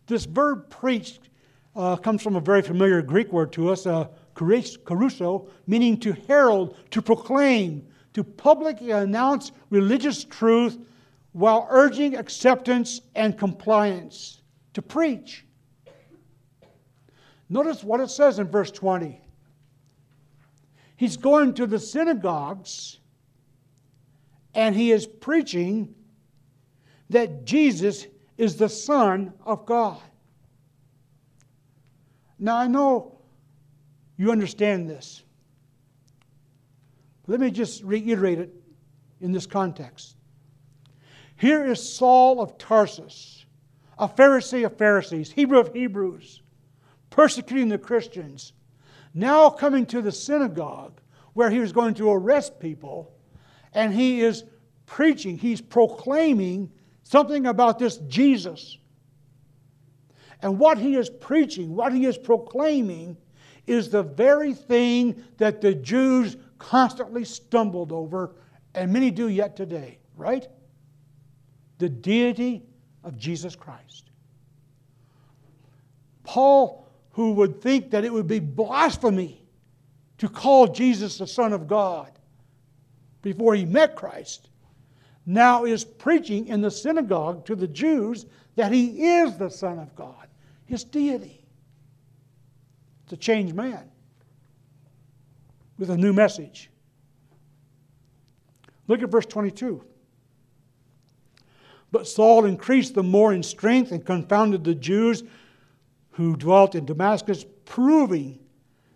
This 0.06 0.26
verb 0.26 0.70
preached 0.70 1.30
uh, 1.76 1.96
comes 1.96 2.24
from 2.24 2.36
a 2.36 2.42
very 2.42 2.62
familiar 2.62 3.02
Greek 3.02 3.32
word 3.32 3.52
to 3.54 3.70
us, 3.70 3.86
uh, 3.86 4.08
kerusso, 4.36 5.50
meaning 5.68 6.00
to 6.00 6.14
herald, 6.28 6.76
to 6.92 7.02
proclaim, 7.02 7.86
to 8.14 8.24
publicly 8.24 8.92
announce 8.92 9.52
religious 9.70 10.24
truth 10.24 10.80
while 11.38 11.68
urging 11.70 12.16
acceptance 12.16 13.00
and 13.14 13.38
compliance, 13.38 14.42
to 14.74 14.82
preach. 14.82 15.46
Notice 17.48 17.84
what 17.84 18.00
it 18.00 18.10
says 18.10 18.40
in 18.40 18.48
verse 18.48 18.72
20. 18.72 19.22
He's 20.96 21.16
going 21.16 21.54
to 21.54 21.68
the 21.68 21.78
synagogues 21.78 22.98
and 24.56 24.76
he 24.76 24.92
is 24.92 25.06
preaching 25.06 25.94
that 27.12 27.46
Jesus 27.46 28.08
is 28.40 28.56
the 28.56 28.68
Son 28.68 29.32
of 29.46 29.68
God. 29.68 30.02
Now, 32.40 32.58
I 32.58 32.66
know 32.66 33.20
you 34.18 34.32
understand 34.32 34.90
this. 34.90 35.22
Let 37.28 37.40
me 37.40 37.52
just 37.52 37.84
reiterate 37.84 38.40
it 38.40 38.56
in 39.22 39.32
this 39.32 39.46
context. 39.46 40.17
Here 41.38 41.66
is 41.66 41.96
Saul 41.96 42.42
of 42.42 42.58
Tarsus, 42.58 43.46
a 43.98 44.08
Pharisee 44.08 44.66
of 44.66 44.78
Pharisees, 44.78 45.32
Hebrew 45.32 45.60
of 45.60 45.74
Hebrews, 45.74 46.42
persecuting 47.10 47.70
the 47.70 47.78
Christians, 47.78 48.54
now 49.14 49.50
coming 49.50 49.86
to 49.88 50.02
the 50.02 50.12
synagogue 50.12 51.00
where 51.34 51.50
he 51.50 51.60
was 51.60 51.72
going 51.72 51.94
to 51.96 52.12
arrest 52.12 52.60
people 52.60 53.14
and 53.74 53.94
he 53.94 54.22
is 54.22 54.44
preaching, 54.88 55.38
he's 55.38 55.62
proclaiming 55.62 56.72
something 57.04 57.46
about 57.46 57.78
this 57.78 57.98
Jesus. 58.08 58.78
And 60.42 60.58
what 60.58 60.78
he 60.78 60.96
is 60.96 61.10
preaching, 61.10 61.76
what 61.76 61.94
he 61.94 62.06
is 62.06 62.18
proclaiming, 62.18 63.18
is 63.68 63.90
the 63.90 64.04
very 64.04 64.54
thing 64.54 65.24
that 65.38 65.62
the 65.62 65.76
Jews 65.76 66.38
constantly 66.58 67.26
stumbled 67.26 67.92
over, 67.92 68.36
and 68.74 68.92
many 68.92 69.12
do 69.12 69.28
yet 69.28 69.56
today, 69.56 70.00
right? 70.16 70.48
The 71.78 71.90
deity 71.90 72.64
of 73.04 73.18
Jesus 73.18 73.56
Christ. 73.56 74.10
Paul, 76.24 76.88
who 77.12 77.34
would 77.34 77.62
think 77.62 77.92
that 77.92 78.04
it 78.04 78.12
would 78.12 78.28
be 78.28 78.40
blasphemy 78.40 79.42
to 80.18 80.28
call 80.28 80.68
Jesus 80.68 81.18
the 81.18 81.28
Son 81.28 81.54
of 81.54 81.68
God 81.68 82.12
before 83.22 83.56
he 83.56 83.66
met 83.66 83.96
Christ, 83.96 84.50
now 85.26 85.66
is 85.66 85.84
preaching 85.84 86.48
in 86.48 86.62
the 86.62 86.72
synagogue 86.72 87.46
to 87.46 87.56
the 87.56 87.68
Jews 87.68 88.26
that 88.56 88.72
he 88.72 89.06
is 89.06 89.38
the 89.38 89.50
Son 89.50 89.80
of 89.80 89.96
God, 89.96 90.28
his 90.66 90.84
deity. 90.84 91.44
It's 93.04 93.14
a 93.14 93.18
changed 93.18 93.56
man 93.56 93.90
with 95.78 95.90
a 95.90 95.98
new 95.98 96.12
message. 96.12 96.70
Look 98.88 99.04
at 99.04 99.10
verse 99.10 99.26
22. 99.26 99.84
But 101.92 102.08
Saul 102.08 102.46
increased 102.46 102.96
the 102.96 103.04
more 103.04 103.34
in 103.34 103.44
strength 103.44 103.92
and 103.92 104.06
confounded 104.06 104.64
the 104.64 104.76
Jews 104.76 105.24
who 106.12 106.36
dwelt 106.36 106.76
in 106.76 106.86
Damascus, 106.86 107.46
proving 107.66 108.40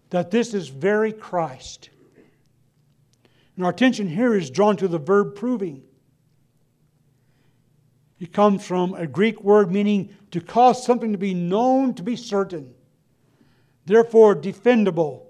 that 0.09 0.31
this 0.31 0.53
is 0.53 0.67
very 0.67 1.13
Christ. 1.13 1.89
And 3.55 3.65
our 3.65 3.71
attention 3.71 4.07
here 4.07 4.35
is 4.35 4.49
drawn 4.49 4.75
to 4.77 4.87
the 4.87 4.97
verb 4.97 5.35
proving. 5.35 5.83
It 8.19 8.33
comes 8.33 8.65
from 8.65 8.93
a 8.93 9.07
Greek 9.07 9.43
word 9.43 9.71
meaning 9.71 10.15
to 10.31 10.41
cause 10.41 10.85
something 10.85 11.11
to 11.11 11.17
be 11.17 11.33
known 11.33 11.93
to 11.95 12.03
be 12.03 12.15
certain, 12.15 12.73
therefore 13.85 14.35
defendable, 14.35 15.23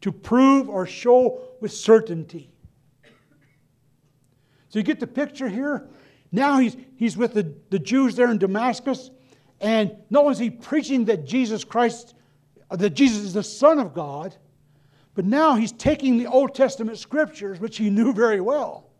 to 0.00 0.12
prove 0.12 0.68
or 0.68 0.86
show 0.86 1.40
with 1.60 1.72
certainty. 1.72 2.50
So 4.68 4.78
you 4.78 4.82
get 4.82 5.00
the 5.00 5.06
picture 5.06 5.48
here? 5.48 5.88
Now 6.30 6.58
he's, 6.58 6.76
he's 6.96 7.16
with 7.16 7.34
the, 7.34 7.54
the 7.70 7.78
Jews 7.78 8.16
there 8.16 8.30
in 8.30 8.38
Damascus, 8.38 9.10
and 9.60 9.96
not 10.10 10.24
only 10.24 10.32
is 10.32 10.38
he 10.38 10.50
preaching 10.50 11.06
that 11.06 11.26
Jesus 11.26 11.64
Christ, 11.64 12.14
uh, 12.70 12.76
that 12.76 12.90
Jesus 12.90 13.18
is 13.18 13.32
the 13.32 13.42
Son 13.42 13.78
of 13.78 13.94
God, 13.94 14.36
but 15.14 15.24
now 15.24 15.56
he's 15.56 15.72
taking 15.72 16.18
the 16.18 16.26
Old 16.26 16.54
Testament 16.54 16.98
scriptures, 16.98 17.58
which 17.58 17.78
he 17.78 17.90
knew 17.90 18.12
very 18.12 18.40
well, 18.40 18.90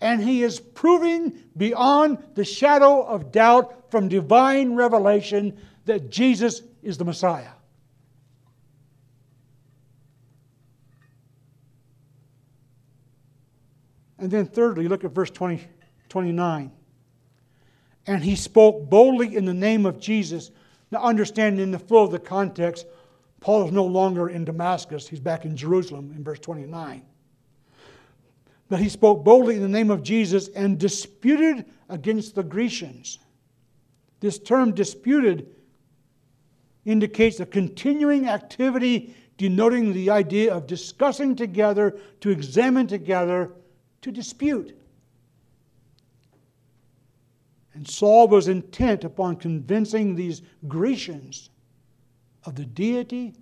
and 0.00 0.22
he 0.22 0.42
is 0.42 0.58
proving 0.60 1.38
beyond 1.56 2.18
the 2.34 2.44
shadow 2.44 3.02
of 3.02 3.30
doubt 3.30 3.90
from 3.90 4.08
divine 4.08 4.74
revelation 4.74 5.56
that 5.84 6.10
Jesus 6.10 6.62
is 6.82 6.98
the 6.98 7.04
Messiah. 7.04 7.50
And 14.18 14.30
then, 14.30 14.46
thirdly, 14.46 14.88
look 14.88 15.04
at 15.04 15.10
verse 15.10 15.30
20, 15.30 15.68
29. 16.14 16.70
And 18.06 18.22
he 18.22 18.36
spoke 18.36 18.88
boldly 18.88 19.34
in 19.34 19.46
the 19.46 19.52
name 19.52 19.84
of 19.84 19.98
Jesus. 19.98 20.52
Now, 20.92 21.02
understanding 21.02 21.60
in 21.60 21.72
the 21.72 21.78
flow 21.80 22.04
of 22.04 22.12
the 22.12 22.20
context, 22.20 22.86
Paul 23.40 23.66
is 23.66 23.72
no 23.72 23.84
longer 23.84 24.28
in 24.28 24.44
Damascus, 24.44 25.08
he's 25.08 25.18
back 25.18 25.44
in 25.44 25.56
Jerusalem 25.56 26.14
in 26.16 26.22
verse 26.22 26.38
29. 26.38 27.02
But 28.68 28.78
he 28.78 28.88
spoke 28.88 29.24
boldly 29.24 29.56
in 29.56 29.62
the 29.62 29.68
name 29.68 29.90
of 29.90 30.04
Jesus 30.04 30.46
and 30.46 30.78
disputed 30.78 31.64
against 31.88 32.36
the 32.36 32.44
Grecians. 32.44 33.18
This 34.20 34.38
term 34.38 34.72
disputed 34.72 35.48
indicates 36.84 37.40
a 37.40 37.46
continuing 37.46 38.28
activity 38.28 39.16
denoting 39.36 39.92
the 39.92 40.10
idea 40.10 40.54
of 40.54 40.68
discussing 40.68 41.34
together, 41.34 41.98
to 42.20 42.30
examine 42.30 42.86
together, 42.86 43.50
to 44.02 44.12
dispute. 44.12 44.78
And 47.74 47.86
Saul 47.86 48.28
was 48.28 48.48
intent 48.48 49.04
upon 49.04 49.36
convincing 49.36 50.14
these 50.14 50.42
Grecians 50.68 51.50
of 52.44 52.54
the 52.54 52.64
deity 52.64 53.34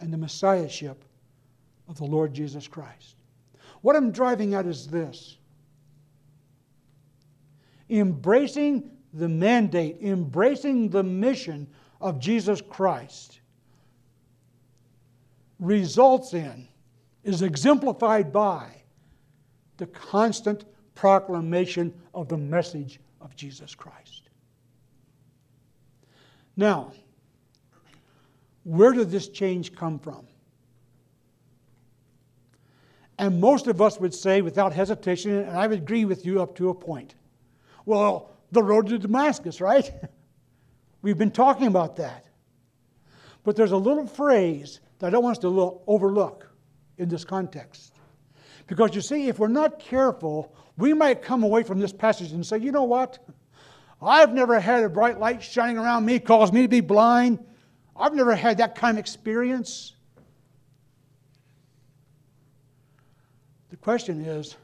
and 0.00 0.12
the 0.12 0.16
messiahship 0.18 1.04
of 1.88 1.98
the 1.98 2.04
Lord 2.04 2.32
Jesus 2.32 2.66
Christ. 2.66 3.16
What 3.82 3.96
I'm 3.96 4.10
driving 4.10 4.54
at 4.54 4.66
is 4.66 4.86
this 4.86 5.36
embracing 7.90 8.90
the 9.12 9.28
mandate, 9.28 9.98
embracing 10.00 10.88
the 10.88 11.02
mission 11.02 11.68
of 12.00 12.18
Jesus 12.18 12.62
Christ 12.62 13.40
results 15.60 16.32
in, 16.32 16.66
is 17.22 17.42
exemplified 17.42 18.32
by 18.32 18.82
the 19.76 19.86
constant 19.88 20.64
proclamation 20.94 21.92
of 22.14 22.28
the 22.28 22.36
message 22.36 23.00
of 23.24 23.34
Jesus 23.34 23.74
Christ. 23.74 24.28
Now, 26.56 26.92
where 28.62 28.92
did 28.92 29.10
this 29.10 29.28
change 29.28 29.74
come 29.74 29.98
from? 29.98 30.26
And 33.18 33.40
most 33.40 33.66
of 33.66 33.80
us 33.80 33.98
would 33.98 34.14
say, 34.14 34.42
without 34.42 34.72
hesitation, 34.72 35.36
and 35.36 35.56
I 35.56 35.66
would 35.66 35.78
agree 35.78 36.04
with 36.04 36.26
you 36.26 36.42
up 36.42 36.54
to 36.56 36.68
a 36.68 36.74
point. 36.74 37.14
Well, 37.86 38.30
the 38.50 38.62
road 38.62 38.88
to 38.88 38.98
Damascus, 38.98 39.60
right? 39.60 39.92
We've 41.02 41.18
been 41.18 41.30
talking 41.30 41.66
about 41.66 41.96
that. 41.96 42.26
But 43.44 43.56
there's 43.56 43.72
a 43.72 43.76
little 43.76 44.06
phrase 44.06 44.80
that 44.98 45.08
I 45.08 45.10
don't 45.10 45.22
want 45.22 45.36
us 45.36 45.40
to 45.42 45.48
look, 45.48 45.82
overlook 45.86 46.50
in 46.98 47.08
this 47.08 47.24
context. 47.24 47.93
Because 48.66 48.94
you 48.94 49.00
see, 49.00 49.28
if 49.28 49.38
we're 49.38 49.48
not 49.48 49.78
careful, 49.78 50.54
we 50.76 50.92
might 50.92 51.22
come 51.22 51.42
away 51.42 51.62
from 51.62 51.78
this 51.78 51.92
passage 51.92 52.32
and 52.32 52.44
say, 52.44 52.58
you 52.58 52.72
know 52.72 52.84
what? 52.84 53.18
I've 54.00 54.32
never 54.32 54.58
had 54.58 54.84
a 54.84 54.88
bright 54.88 55.18
light 55.18 55.42
shining 55.42 55.78
around 55.78 56.04
me, 56.04 56.18
cause 56.18 56.52
me 56.52 56.62
to 56.62 56.68
be 56.68 56.80
blind. 56.80 57.44
I've 57.96 58.14
never 58.14 58.34
had 58.34 58.58
that 58.58 58.74
kind 58.74 58.98
of 58.98 59.00
experience. 59.00 59.94
The 63.70 63.76
question 63.76 64.24
is, 64.24 64.56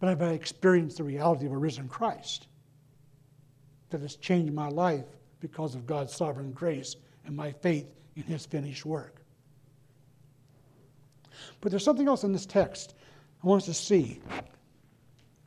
but 0.00 0.08
have 0.08 0.22
I 0.22 0.30
experienced 0.30 0.96
the 0.96 1.04
reality 1.04 1.46
of 1.46 1.52
a 1.52 1.58
risen 1.58 1.88
Christ 1.88 2.46
that 3.90 4.00
has 4.00 4.16
changed 4.16 4.54
my 4.54 4.68
life 4.68 5.04
because 5.40 5.74
of 5.74 5.86
God's 5.86 6.14
sovereign 6.14 6.52
grace 6.52 6.96
and 7.26 7.36
my 7.36 7.52
faith 7.52 7.86
in 8.16 8.22
His 8.22 8.46
finished 8.46 8.86
work? 8.86 9.19
But 11.60 11.70
there's 11.70 11.84
something 11.84 12.08
else 12.08 12.24
in 12.24 12.32
this 12.32 12.46
text 12.46 12.94
I 13.42 13.46
want 13.46 13.62
us 13.62 13.66
to 13.66 13.74
see. 13.74 14.20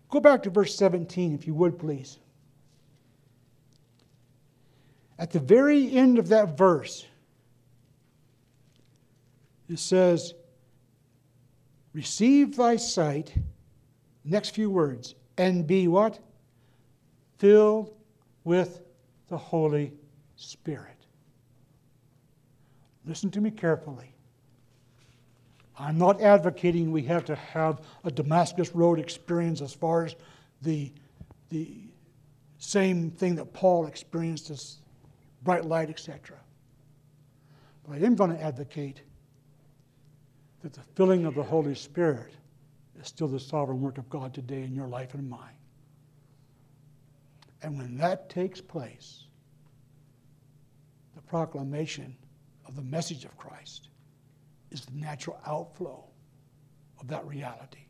Go 0.09 0.19
back 0.19 0.43
to 0.43 0.49
verse 0.49 0.75
17, 0.75 1.33
if 1.33 1.47
you 1.47 1.53
would, 1.53 1.77
please. 1.77 2.19
At 5.19 5.31
the 5.31 5.39
very 5.39 5.91
end 5.91 6.19
of 6.19 6.27
that 6.29 6.57
verse, 6.57 7.05
it 9.69 9.79
says, 9.79 10.33
Receive 11.93 12.55
thy 12.55 12.75
sight, 12.75 13.33
next 14.23 14.51
few 14.51 14.69
words, 14.69 15.15
and 15.37 15.65
be 15.67 15.87
what? 15.87 16.19
Filled 17.37 17.93
with 18.43 18.81
the 19.27 19.37
Holy 19.37 19.93
Spirit. 20.35 21.05
Listen 23.05 23.29
to 23.31 23.41
me 23.41 23.51
carefully. 23.51 24.12
I'm 25.77 25.97
not 25.97 26.21
advocating 26.21 26.91
we 26.91 27.03
have 27.03 27.25
to 27.25 27.35
have 27.35 27.81
a 28.03 28.11
Damascus 28.11 28.75
Road 28.75 28.99
experience 28.99 29.61
as 29.61 29.73
far 29.73 30.05
as 30.05 30.15
the, 30.61 30.91
the 31.49 31.75
same 32.59 33.09
thing 33.11 33.35
that 33.35 33.53
Paul 33.53 33.87
experienced 33.87 34.49
as 34.49 34.77
bright 35.41 35.65
light, 35.65 35.89
etc. 35.89 36.37
But 37.87 37.95
I 37.95 38.05
am 38.05 38.15
going 38.15 38.31
to 38.31 38.41
advocate 38.41 39.01
that 40.61 40.73
the 40.73 40.83
filling 40.95 41.25
of 41.25 41.35
the 41.35 41.43
Holy 41.43 41.75
Spirit 41.75 42.33
is 42.99 43.07
still 43.07 43.27
the 43.27 43.39
sovereign 43.39 43.81
work 43.81 43.97
of 43.97 44.09
God 44.09 44.33
today 44.33 44.63
in 44.63 44.75
your 44.75 44.87
life 44.87 45.13
and 45.13 45.29
mine. 45.29 45.57
And 47.61 47.77
when 47.77 47.97
that 47.97 48.29
takes 48.29 48.61
place, 48.61 49.23
the 51.15 51.21
proclamation 51.21 52.15
of 52.67 52.75
the 52.75 52.81
message 52.81 53.25
of 53.25 53.35
Christ 53.37 53.89
is 54.73 54.85
the 54.85 54.99
natural 54.99 55.39
outflow 55.45 56.03
of 56.99 57.07
that 57.07 57.25
reality. 57.25 57.85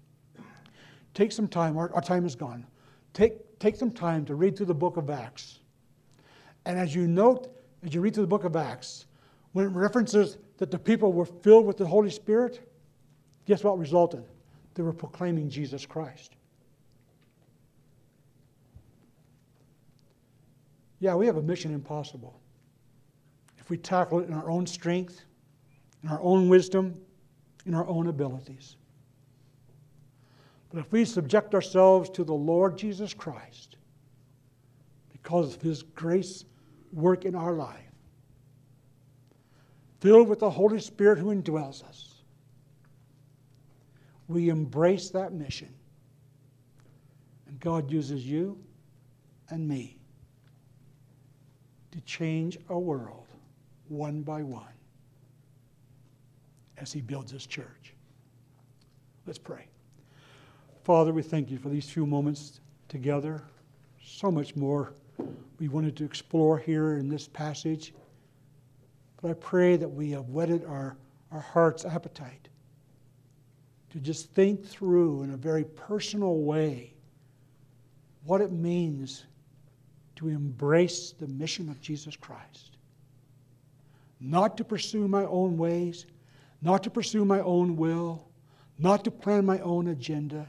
Take 1.13 1.31
some 1.31 1.47
time, 1.47 1.77
our, 1.77 1.93
our 1.93 2.01
time 2.01 2.25
is 2.25 2.35
gone. 2.35 2.65
Take, 3.13 3.59
take 3.59 3.75
some 3.75 3.91
time 3.91 4.25
to 4.25 4.35
read 4.35 4.57
through 4.57 4.65
the 4.65 4.73
book 4.73 4.97
of 4.97 5.09
Acts. 5.09 5.59
And 6.65 6.77
as 6.77 6.95
you 6.95 7.07
note, 7.07 7.55
as 7.83 7.93
you 7.93 8.01
read 8.01 8.13
through 8.13 8.23
the 8.23 8.27
book 8.27 8.43
of 8.43 8.55
Acts, 8.55 9.05
when 9.51 9.65
it 9.65 9.69
references 9.69 10.37
that 10.57 10.71
the 10.71 10.79
people 10.79 11.13
were 11.13 11.25
filled 11.25 11.65
with 11.65 11.77
the 11.77 11.85
Holy 11.85 12.09
Spirit, 12.09 12.67
guess 13.45 13.63
what 13.63 13.77
resulted? 13.77 14.23
They 14.73 14.83
were 14.83 14.93
proclaiming 14.93 15.49
Jesus 15.49 15.85
Christ. 15.85 16.35
Yeah, 20.99 21.15
we 21.15 21.25
have 21.27 21.37
a 21.37 21.41
mission 21.41 21.73
impossible. 21.73 22.39
If 23.59 23.69
we 23.69 23.77
tackle 23.77 24.21
it 24.21 24.27
in 24.27 24.33
our 24.33 24.49
own 24.49 24.65
strength, 24.65 25.25
in 26.03 26.09
our 26.09 26.21
own 26.21 26.49
wisdom, 26.49 26.99
in 27.65 27.73
our 27.73 27.87
own 27.87 28.07
abilities. 28.07 28.75
But 30.69 30.79
if 30.79 30.91
we 30.91 31.05
subject 31.05 31.53
ourselves 31.53 32.09
to 32.11 32.23
the 32.23 32.33
Lord 32.33 32.77
Jesus 32.77 33.13
Christ, 33.13 33.77
because 35.11 35.55
of 35.55 35.61
his 35.61 35.83
grace 35.83 36.45
work 36.91 37.25
in 37.25 37.35
our 37.35 37.53
life, 37.53 37.79
filled 40.01 40.27
with 40.27 40.39
the 40.39 40.49
Holy 40.49 40.79
Spirit 40.79 41.19
who 41.19 41.33
indwells 41.33 41.83
us, 41.87 42.23
we 44.27 44.49
embrace 44.49 45.09
that 45.11 45.31
mission. 45.31 45.73
And 47.47 47.59
God 47.59 47.89
uses 47.91 48.25
you 48.25 48.57
and 49.49 49.67
me 49.67 49.97
to 51.91 52.01
change 52.01 52.57
a 52.69 52.79
world 52.79 53.27
one 53.87 54.21
by 54.21 54.41
one 54.41 54.73
as 56.77 56.91
He 56.91 57.01
builds 57.01 57.31
His 57.31 57.45
church. 57.45 57.93
Let's 59.25 59.39
pray. 59.39 59.67
Father, 60.83 61.13
we 61.13 61.21
thank 61.21 61.49
you 61.49 61.57
for 61.57 61.69
these 61.69 61.89
few 61.89 62.05
moments 62.05 62.59
together. 62.89 63.41
So 64.03 64.29
much 64.29 64.55
more 64.55 64.93
we 65.59 65.69
wanted 65.69 65.95
to 65.97 66.03
explore 66.03 66.57
here 66.57 66.97
in 66.97 67.07
this 67.07 67.27
passage. 67.27 67.93
But 69.21 69.31
I 69.31 69.33
pray 69.35 69.77
that 69.77 69.87
we 69.87 70.11
have 70.11 70.29
whetted 70.29 70.65
our, 70.65 70.97
our 71.31 71.39
heart's 71.39 71.85
appetite 71.85 72.49
to 73.91 73.99
just 73.99 74.31
think 74.31 74.65
through 74.65 75.23
in 75.23 75.31
a 75.31 75.37
very 75.37 75.63
personal 75.63 76.39
way 76.39 76.93
what 78.25 78.41
it 78.41 78.51
means 78.51 79.25
to 80.15 80.27
embrace 80.27 81.11
the 81.11 81.27
mission 81.27 81.69
of 81.69 81.79
Jesus 81.79 82.15
Christ. 82.15 82.77
Not 84.19 84.57
to 84.57 84.63
pursue 84.63 85.07
my 85.07 85.25
own 85.25 85.57
ways, 85.57 86.05
not 86.63 86.81
to 86.83 86.89
pursue 86.89 87.25
my 87.25 87.41
own 87.41 87.75
will, 87.75 88.25
not 88.79 89.03
to 89.03 89.11
plan 89.11 89.45
my 89.45 89.59
own 89.59 89.87
agenda, 89.87 90.47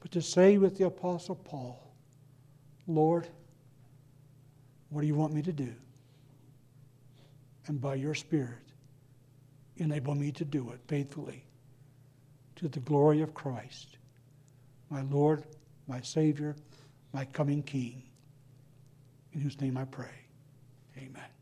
but 0.00 0.10
to 0.12 0.20
say 0.20 0.58
with 0.58 0.76
the 0.76 0.84
Apostle 0.84 1.34
Paul, 1.34 1.80
Lord, 2.86 3.26
what 4.90 5.00
do 5.00 5.06
you 5.06 5.14
want 5.14 5.32
me 5.32 5.40
to 5.42 5.52
do? 5.52 5.72
And 7.66 7.80
by 7.80 7.94
your 7.94 8.14
Spirit, 8.14 8.58
enable 9.78 10.14
me 10.14 10.30
to 10.32 10.44
do 10.44 10.70
it 10.70 10.80
faithfully 10.86 11.42
to 12.56 12.68
the 12.68 12.80
glory 12.80 13.22
of 13.22 13.32
Christ, 13.32 13.96
my 14.90 15.02
Lord, 15.02 15.42
my 15.88 16.02
Savior, 16.02 16.54
my 17.14 17.24
coming 17.24 17.62
King, 17.62 18.02
in 19.32 19.40
whose 19.40 19.58
name 19.60 19.78
I 19.78 19.84
pray. 19.86 20.14
Amen. 20.98 21.33